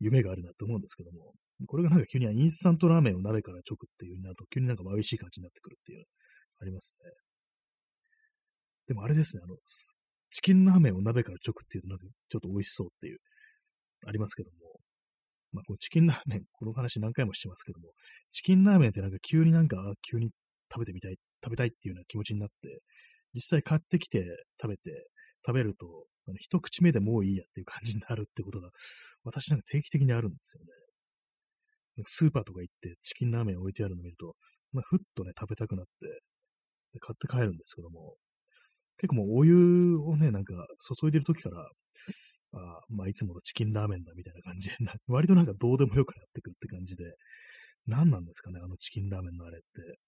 [0.00, 1.32] 夢があるなって思うんですけども、
[1.66, 6.04] これがなんか急にインスタントラーメンを鍋から直っていうになると、急になんか美味しい感じになってくるっていう、
[6.60, 7.10] ありますね。
[8.88, 9.56] でもあれですね、あの、
[10.30, 13.18] チキンラーメンを鍋から直っていうとなんかちょっと美味しそうっていう、
[14.06, 14.80] ありますけども、
[15.52, 17.92] まあ、このチキンラーメン、この話何回もしてますけども、
[18.32, 19.76] チキンラーメンってなんか急になんか、
[20.10, 20.30] 急に
[20.72, 22.80] 食べてみたいっ、食べたいっていうような気持ちになって、
[23.34, 24.24] 実際買ってきて
[24.60, 25.08] 食べて、
[25.46, 25.86] 食べると、
[26.28, 28.70] あの一口目でもういいやっていう感じになるってことが、
[29.24, 32.04] 私なんか定期的にあるんですよね。
[32.06, 34.34] スーパーとか行ってチキンラーメン置いてあるの見ると、
[34.72, 35.90] まあ、ふっとね、食べたくなって、
[37.00, 38.14] 買って帰るんですけども、
[38.98, 40.54] 結構もうお湯をね、なんか
[41.00, 41.68] 注いでる時から、
[42.54, 44.76] あまあ、いつものチキンラーメンだみたいな感じで、
[45.08, 47.04] 割となんかどうでもよくなってくるって感じで、
[47.86, 49.98] 何なんですかね、あのチキンラーメンのあれって。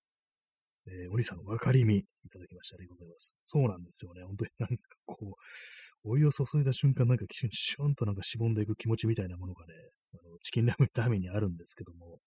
[0.87, 2.77] えー、お兄さんの、分かりみいただきました。
[2.77, 3.39] ありがとうございます。
[3.43, 4.23] そうなんですよね。
[4.25, 4.77] 本当になんか
[5.07, 9.75] こう、お湯を注いだ瞬間、なんかシュンとなんかしぼんでいく気持ちみたいなものがね、
[10.13, 12.19] あのチキンラーメンラーメンにあるんですけども、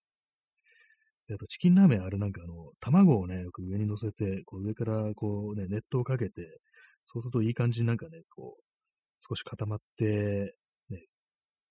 [1.28, 6.60] であとチキンラーメンあるなんかあの、卵をね、よく上に乗せて、こう上からこうね、熱湯をかけて、
[7.04, 8.64] そうするといい感じになんかね、こう、
[9.20, 10.56] 少し固まって、
[10.90, 11.00] ね、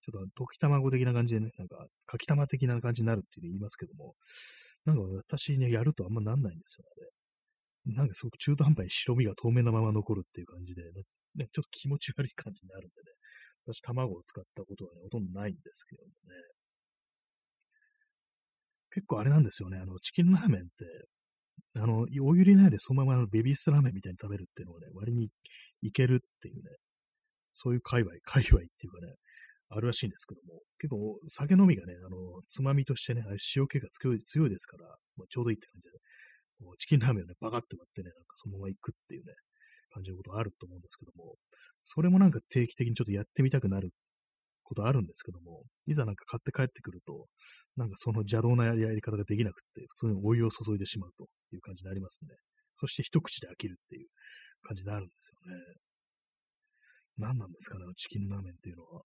[0.02, 4.14] ちょっと溶き卵的な感じでね、なんか、かき玉的な感じになるって言いますけども、
[4.86, 7.94] なんか私ね、やるとあんまなんないんですよ、あれ。
[7.94, 10.82] なんかすごく中途半端に白身が透明なまま残るっていう感じで、
[11.34, 13.10] ね、ちょっと気持ち悪い感じになるんでね、
[13.66, 16.12] 私卵を使ったことはね、ほとんどないんですけどもね。
[18.90, 20.70] 結構あれなんですよね、あの、チキンラーメンって、
[21.78, 25.30] あの、お湯入れないでそのままのベビースラーメンみたいに食べるっていうのはね、割に
[25.82, 26.70] いけるっていうね、
[27.52, 29.14] そういう界隈、界隈っていうかね、
[29.68, 34.86] あるらしいんですけども、結構酒飲みがね、あの、つまみとしてね、あ塩気が強い強いですから、
[35.16, 39.32] まあ、ちょうどいいって感じで、ね、チキンラーメンをね、バカって割ってね、なんかそのまま行くっていうね、
[39.92, 41.34] 感じのことあると思うんですけども、
[41.82, 43.90] それもなんか定期的にちょっとやってみたくなる
[44.62, 47.26] ことあるんですけども、いざなんか買って帰ってくると、
[47.76, 52.34] なんかその邪道なやり方ができなくって、普通にお湯を注いでしまうという感じになりますね。
[52.78, 54.08] そして一口で飽きるっていう
[54.62, 55.62] 感じになるんですよね。
[57.18, 59.02] 何なんですかね、チキンラーメンっていうのは。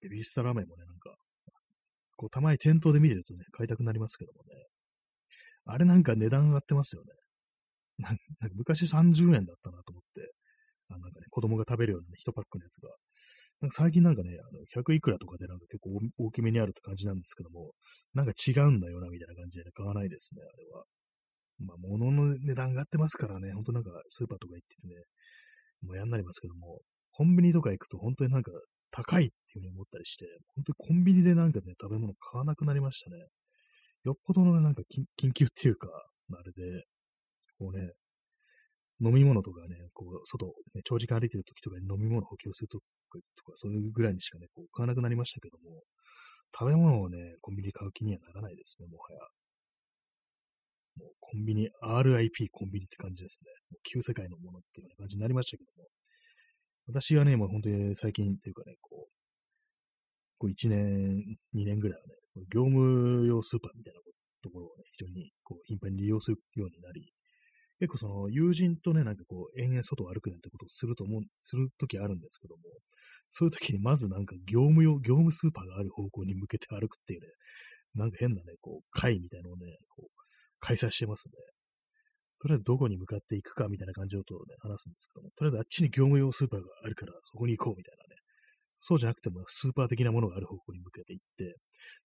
[0.00, 1.14] ベビースターラーメンもね、なんか、
[2.16, 4.66] こう、たまに店頭で見てるとね、買いたくなりますけどもね。
[5.66, 7.12] あれなんか値段上がってますよね。
[7.98, 8.22] なんか
[8.54, 10.32] 昔30円だったなと思って、
[10.88, 12.88] あなんかね、子供が食べるようなね、1パックのやつが。
[13.60, 17.72] なんか最近なんかね、あの100いくらとかでなんか結構大きめにあるって感じなんですけども、
[18.14, 20.84] なんか違うんだよな、みたいな感じで、ね、買わないですね、あれは。
[21.58, 24.94] まあ、物の値段上がってますからね、ほんとなんかスーパーとか行っててね、
[25.82, 26.80] もうやんなりますけども、
[27.12, 28.52] コンビニとか行くと本当になんか
[28.90, 33.16] 高いっていうふうに思ったりして、本当にコンビニでなんかね、食べ物買わなくなりましたね。
[34.04, 35.88] よっぽどのねなんか緊急っていうか、
[36.32, 36.84] あれで、
[37.58, 37.92] こうね、
[39.00, 42.84] 飲み物とかね、こう、外、ね、長時間歩いてる時とかに飲み物補給するとか、
[43.54, 45.82] そういうぐらいにしかね、こう、買わなくなりましたけども、
[46.52, 49.20] 食べ物をね、コンビニ買う気にはならないですね、もはや。
[50.96, 53.50] もうコンビニ、RIP コンビニって感じですね。
[53.70, 55.88] もう旧世界のものっていう感じになりましたけども。
[56.88, 59.12] 私はね、もう本当に最近っていうかね、こう、
[60.38, 62.14] こう1年、2年ぐらいはね、
[62.50, 64.00] 業務用スーパーみたいな
[64.42, 67.12] ところをね、非常にこう頻繁に利用するようになり、
[67.78, 72.62] 結構その友人とね、なんかこう、延々外を歩くなんてことをすると思う、するときあるんですけども、
[73.28, 77.26] そういうときにまずなんか業務用、業務スーパーがある方向に向けて歩くっていうね、
[77.94, 80.22] なんか変なね、こう、会みたいなのをね、こう、
[80.60, 81.34] 開催してますね。
[82.40, 88.20] とりあえずどこに向かっていくかみたいな感じのことをね、話すんですけども、とりあえずあっちに業務用スーパーがあるから、そこに行こうみたいなね。
[88.80, 91.56] そうじゃなくても、スーパー的なものがある方向に向けて行って、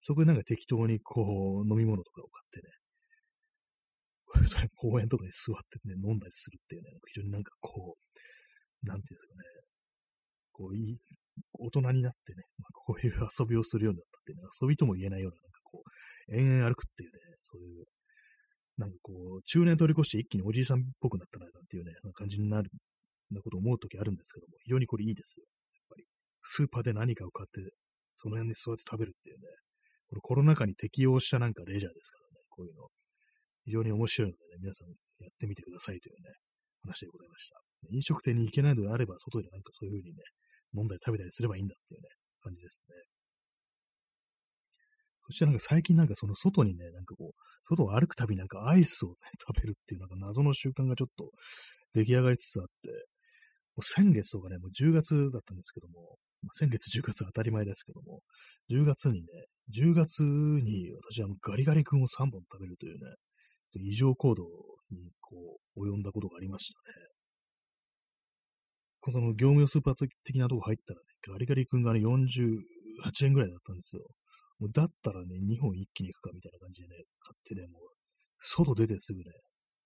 [0.02, 2.74] そこでなんか適当にこう、飲み物とかを買ってね、
[4.76, 9.44] 公園とかに座ってね、飲んだりするっていうね、非常になんかこう、なんていうんですかね、
[10.52, 11.00] こう、いい、
[11.54, 17.86] 大人になってね、まあ、こういう遊びをするようになったっていうね、遊びとも言えないような、なんかこう、延々歩くっていうね、そういう、
[18.78, 22.70] なんかこう、中年通り越して一気におじいさんっぽくなったな、なんていうね、感じになる、
[23.32, 25.46] なこと思うときあるんですけども、非常にこれいいですよ。
[25.46, 26.06] やっぱり、
[26.42, 27.62] スーパーで何かを買って、
[28.16, 29.48] その辺に座って食べるっていうね、
[30.10, 32.88] このコロナ禍に適応したなんかレジャーですからね、こういうの。
[33.66, 36.34] 非常に面白いのでね、皆さんやってみてくださいというね、
[36.84, 37.56] 話でございました。
[37.92, 40.24] 飲食店に行けないのであれば、外でなんかそういう風にね、
[40.76, 42.08] 飲んだり食べたりすればいいんだっていうね、
[42.42, 42.96] 感じですね。
[45.34, 51.32] そしてなんか最近なんかその外にね、なんかこう、外を歩くたびなんかアイスをね、 食べるっていうなんか謎の習慣がちょっと
[51.96, 52.90] 出来上がりつつあって、
[53.76, 58.22] もう先月とかね、もう10月だったんですけども、まあ、先月10月当たり前ですけども、
[58.70, 59.28] 10月にね、
[59.76, 63.16] 10月に私あのガリガリ君を3本食べるというね、
[63.74, 64.44] 異常行動
[64.92, 67.08] にこう及んだことがありましたね。
[69.12, 74.04] その業務用スーパー的なとこ入ったらね、ガリガリ君がね、48円ぐらいだったんですよ。
[74.60, 77.82] もうだったらね、2本一気に行くかみたいな感じでね、買ってね、もう、
[78.40, 79.26] 外出てすぐね、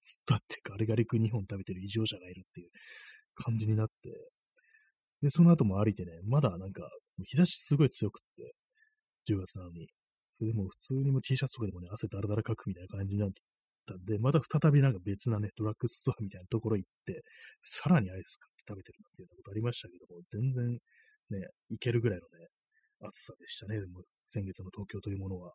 [0.02, 2.70] つったってガリガリ君2本食べてる異常者がいるっていう
[3.36, 3.94] 感じになって、
[5.22, 6.90] で、その後も歩いてね、まだなんか、
[7.24, 8.54] 日差しすごい強くって、
[9.28, 9.88] 10月なのに。
[10.38, 13.30] それでも普通にも T シャツとかでもね、汗だらだらかくみたいな感じになっ
[13.88, 17.24] たんで、また再びなんか別なね、ドラッグストアみたいなところ行って、
[17.64, 20.78] さらにアイス買って食べてるなんていうことありましたけども、全然
[21.32, 22.48] ね、いけるぐらいのね、
[23.00, 25.54] 暑さでしたね、でも先月の東京というものは。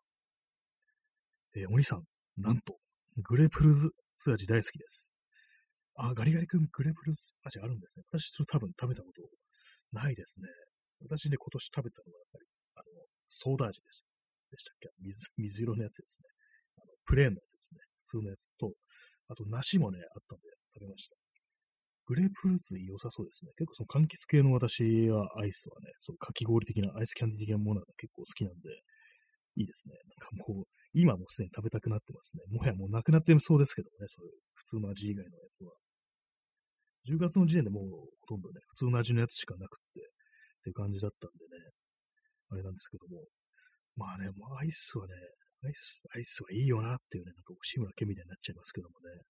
[1.55, 2.03] えー、お兄さん、
[2.37, 2.77] なんと、
[3.17, 5.13] グレープフルーツ味大好きです。
[5.95, 8.05] あ、ガリガリ君、グレープフルーツ味あるんですね。
[8.09, 9.21] 私、それ多分食べたこと
[9.91, 10.47] ないですね。
[11.01, 14.07] 私ね、今年食べたのはやっぱり、あの、ソーダ味でした。
[14.51, 14.89] でしたっけ？
[15.01, 16.29] 水、水色のやつですね。
[16.77, 17.81] あのプレーンのやつですね。
[18.05, 18.73] 普通のやつと、
[19.27, 21.15] あと梨もね、あったんで食べました。
[22.05, 23.51] グレープフルーツ良さそうですね。
[23.57, 28.69] 結構その柑橘系の私はアイスはね、そうかき氷的な、アイスキャンディー的なものが結構好きなんで、
[29.55, 29.95] いいですね。
[30.19, 32.43] なんかもう、今もすでに食べたくなってますね。
[32.51, 35.71] もはやもうなくなってそうですけどね、そういう普通の味以外のやつは。
[37.07, 37.89] 10月の時点でもう
[38.27, 40.03] ほとんどね、普通の味のやつしかなくって、っ
[40.63, 41.71] ていう感じだったんでね、
[42.49, 43.23] あれなんですけども、
[43.95, 45.13] まあね、もうアイスはね、
[45.63, 49.21] アイス、アイスはいいよなっていうね、なんか志村けみたいになっちゃいますけどもね。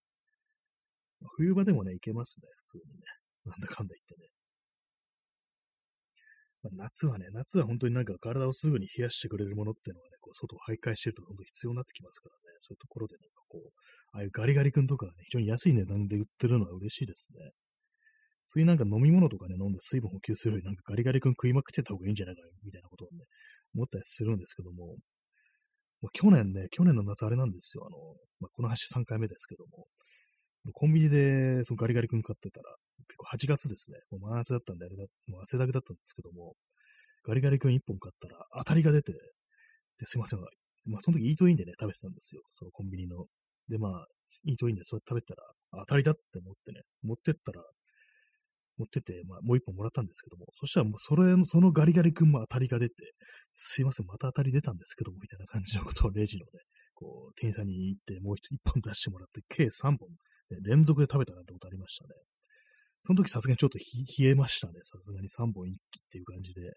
[1.38, 3.02] 冬場でもね、いけますね、普通にね。
[3.46, 4.30] なんだかんだ言ってね。
[6.64, 13.72] まあ、夏はね、夏は本当になんか体をすぐに冷やしてくれるものっていうのはね、こう外を徘徊してると本当必要になってきますからね、そういうところでなんかこう、
[14.14, 17.52] ああいうガリガリ君とかね、非常に安い値段で売ってるのは嬉しいですね。
[18.48, 23.26] そういうなんか飲み物とかね、飲んで水分補給するよりなんかガリガリ君食いまくってた方がいいんじゃないかみたいなことをね、
[23.76, 24.96] 思ったりするんですけども、
[26.04, 27.88] もう去年ね、去年の夏あれなんですよ。
[27.88, 27.98] あの、
[28.40, 29.88] まあ、この話3回目ですけども、
[30.72, 32.76] コンビニでそのガリガリ君買ってたら、
[33.07, 33.97] 結構8月ですね。
[34.11, 36.55] もう真夏だったんで、あれだ、もう汗だくだったんですけども、
[37.26, 39.11] ガリガリ君1本買ったら当たりが出て、
[39.99, 40.39] ですいません。
[40.86, 42.41] まあ、その時イートインでね、食べてたんですよ。
[42.51, 43.26] そのコンビニの。
[43.70, 44.05] で、まあ、
[44.45, 45.43] イートインでそうやって食べたら、
[45.82, 47.64] 当たりだって思ってね、持ってったら、
[48.78, 52.95] 持ってて、まあ、もう一本もらったんですけども、そしたらもうそれ、そのガリガリ君も当たりが出て、
[53.53, 56.51] すいません、また当たり出たんですけども、みたいな感じのことをレジのね、
[56.93, 60.09] こう、店員さんに言って、もう一本出してもらって、計3本、
[60.62, 62.10] 連続で食べたなんてことありましたね。
[63.02, 64.80] その時さすがにちょっと冷えましたね。
[64.84, 66.74] さすがに3本一気っていう感じで。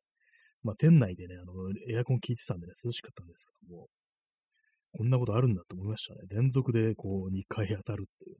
[0.63, 1.53] まあ、店内でね、あの、
[1.89, 3.87] エアコン効いてたんでね、涼しかったんですけども、
[4.93, 6.23] こんなことあるんだと思いましたね。
[6.29, 8.39] 連続でこう、2回当たるっていうね、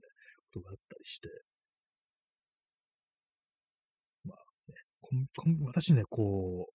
[0.51, 1.29] ことがあったりして。
[4.25, 4.75] まあね
[5.61, 6.73] 私ね、こう、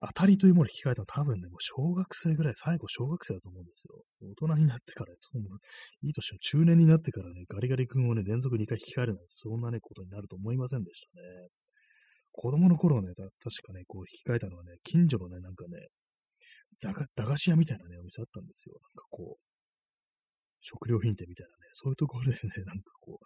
[0.00, 4.02] 当たりというものを引き換えたの多分ね、もう小学生ぐらい、最後小学生だと思うんですよ。
[4.40, 5.44] 大人になってから、その
[6.02, 11.48] いい年の中年になってからね、ガリガリ君をね、連続2回引き換えるなんて、そんなね、ことになると思いませんでしたね。
[12.32, 13.28] 子供の頃はね、確
[13.62, 15.88] かね、こう引き換えたのはね、近所のね、なんかね、
[16.80, 18.74] 駄菓子屋みたいなね、お店あったんですよ。
[18.80, 19.42] なんかこう、
[20.60, 23.24] 食料品店みたいなね、そういうところでね、なんかこう、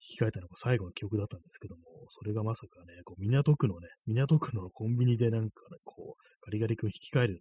[0.00, 7.40] 引き換えたのが最後の記憶だったんですけども、それがまさかね、こう港区のね、港区のコンビニでなんかね、こう、ガリガリ君引き換えるね、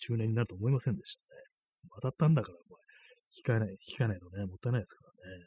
[0.00, 1.40] 中年になると思いませんでしたね。
[1.96, 2.78] 当たったんだから、お前、
[3.30, 5.46] 引き換えない、引き換えないのね、もったいないですからね。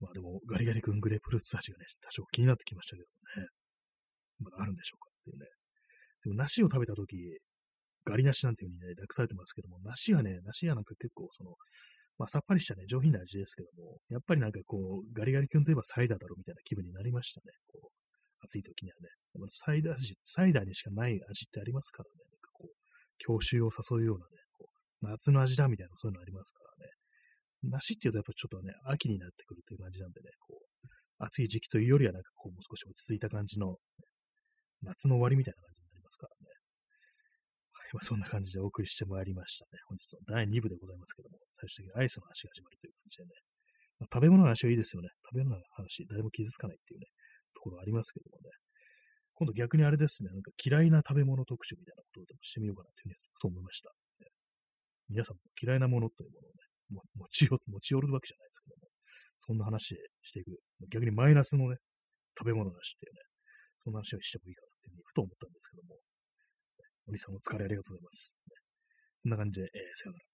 [0.00, 3.48] まあでも、ガリガリ君グレープフルーツ味がね、多少気になってきましたけどね。
[4.40, 5.46] まだあるんでしょうかっていうね。
[6.24, 7.16] でも、梨を食べたとき、
[8.04, 11.54] ガリ梨なんていう風にね、略されてますけども、梨はね、梨はなんか結構その、
[12.20, 17.48] まあ、さっぱりしたね、上品な味ですけども、やっぱりなんかこう、ガリガリ君といえばサイダーだろうみたいな気分になりましたね。
[17.72, 17.88] こう、
[18.44, 19.08] 暑い時にはね。
[19.52, 22.20] サイダー味、サイダーにしかない味ってありますからね。
[22.28, 22.76] なんかこう、
[23.24, 26.92] 郷愁を誘うようなね、こう夏の味だみたいなそういうのありますからね。
[27.72, 33.76] 梨っていうとやっぱちょっとね、秋になってくるという感じなんでね、こう、暑い時期というよりはなんかこう、もう少し落ち着いた感じの、ね、
[34.82, 36.36] 夏の終わりみたいな感じになりますから。
[37.92, 39.78] まあ、そんな感じでお送りしてまいりましたね。
[39.88, 43.30] 本日の第2部でございますけども、最終的にアイスの話が始まるという感じでね。
[43.98, 45.08] まあ、食べ物の話はいいですよね。
[45.26, 47.06] 食べ物の話、誰も傷つかないっていうね、
[47.54, 48.50] ところありますけどもね。
[49.34, 53.90] 今度逆にあれですね、なんか嫌いな食べ物特集みたいなことをでもしてみようかなというふうにと思いました。
[55.08, 58.88] 皆さんも嫌いなものというものをね、も持ち寄持ち寄るわけじゃないですけども、
[59.38, 60.60] そんな話していく。
[60.92, 61.76] 逆にマイナスのね、
[62.38, 63.20] 食べ物の話っていうね、
[63.82, 65.98] そんな話をしてもいいかなっていうふうにふと思ったんですけども、
[67.08, 68.36] お兄さんお疲れありがとうございます。
[69.22, 70.29] そんな感じで、えー、さよなら。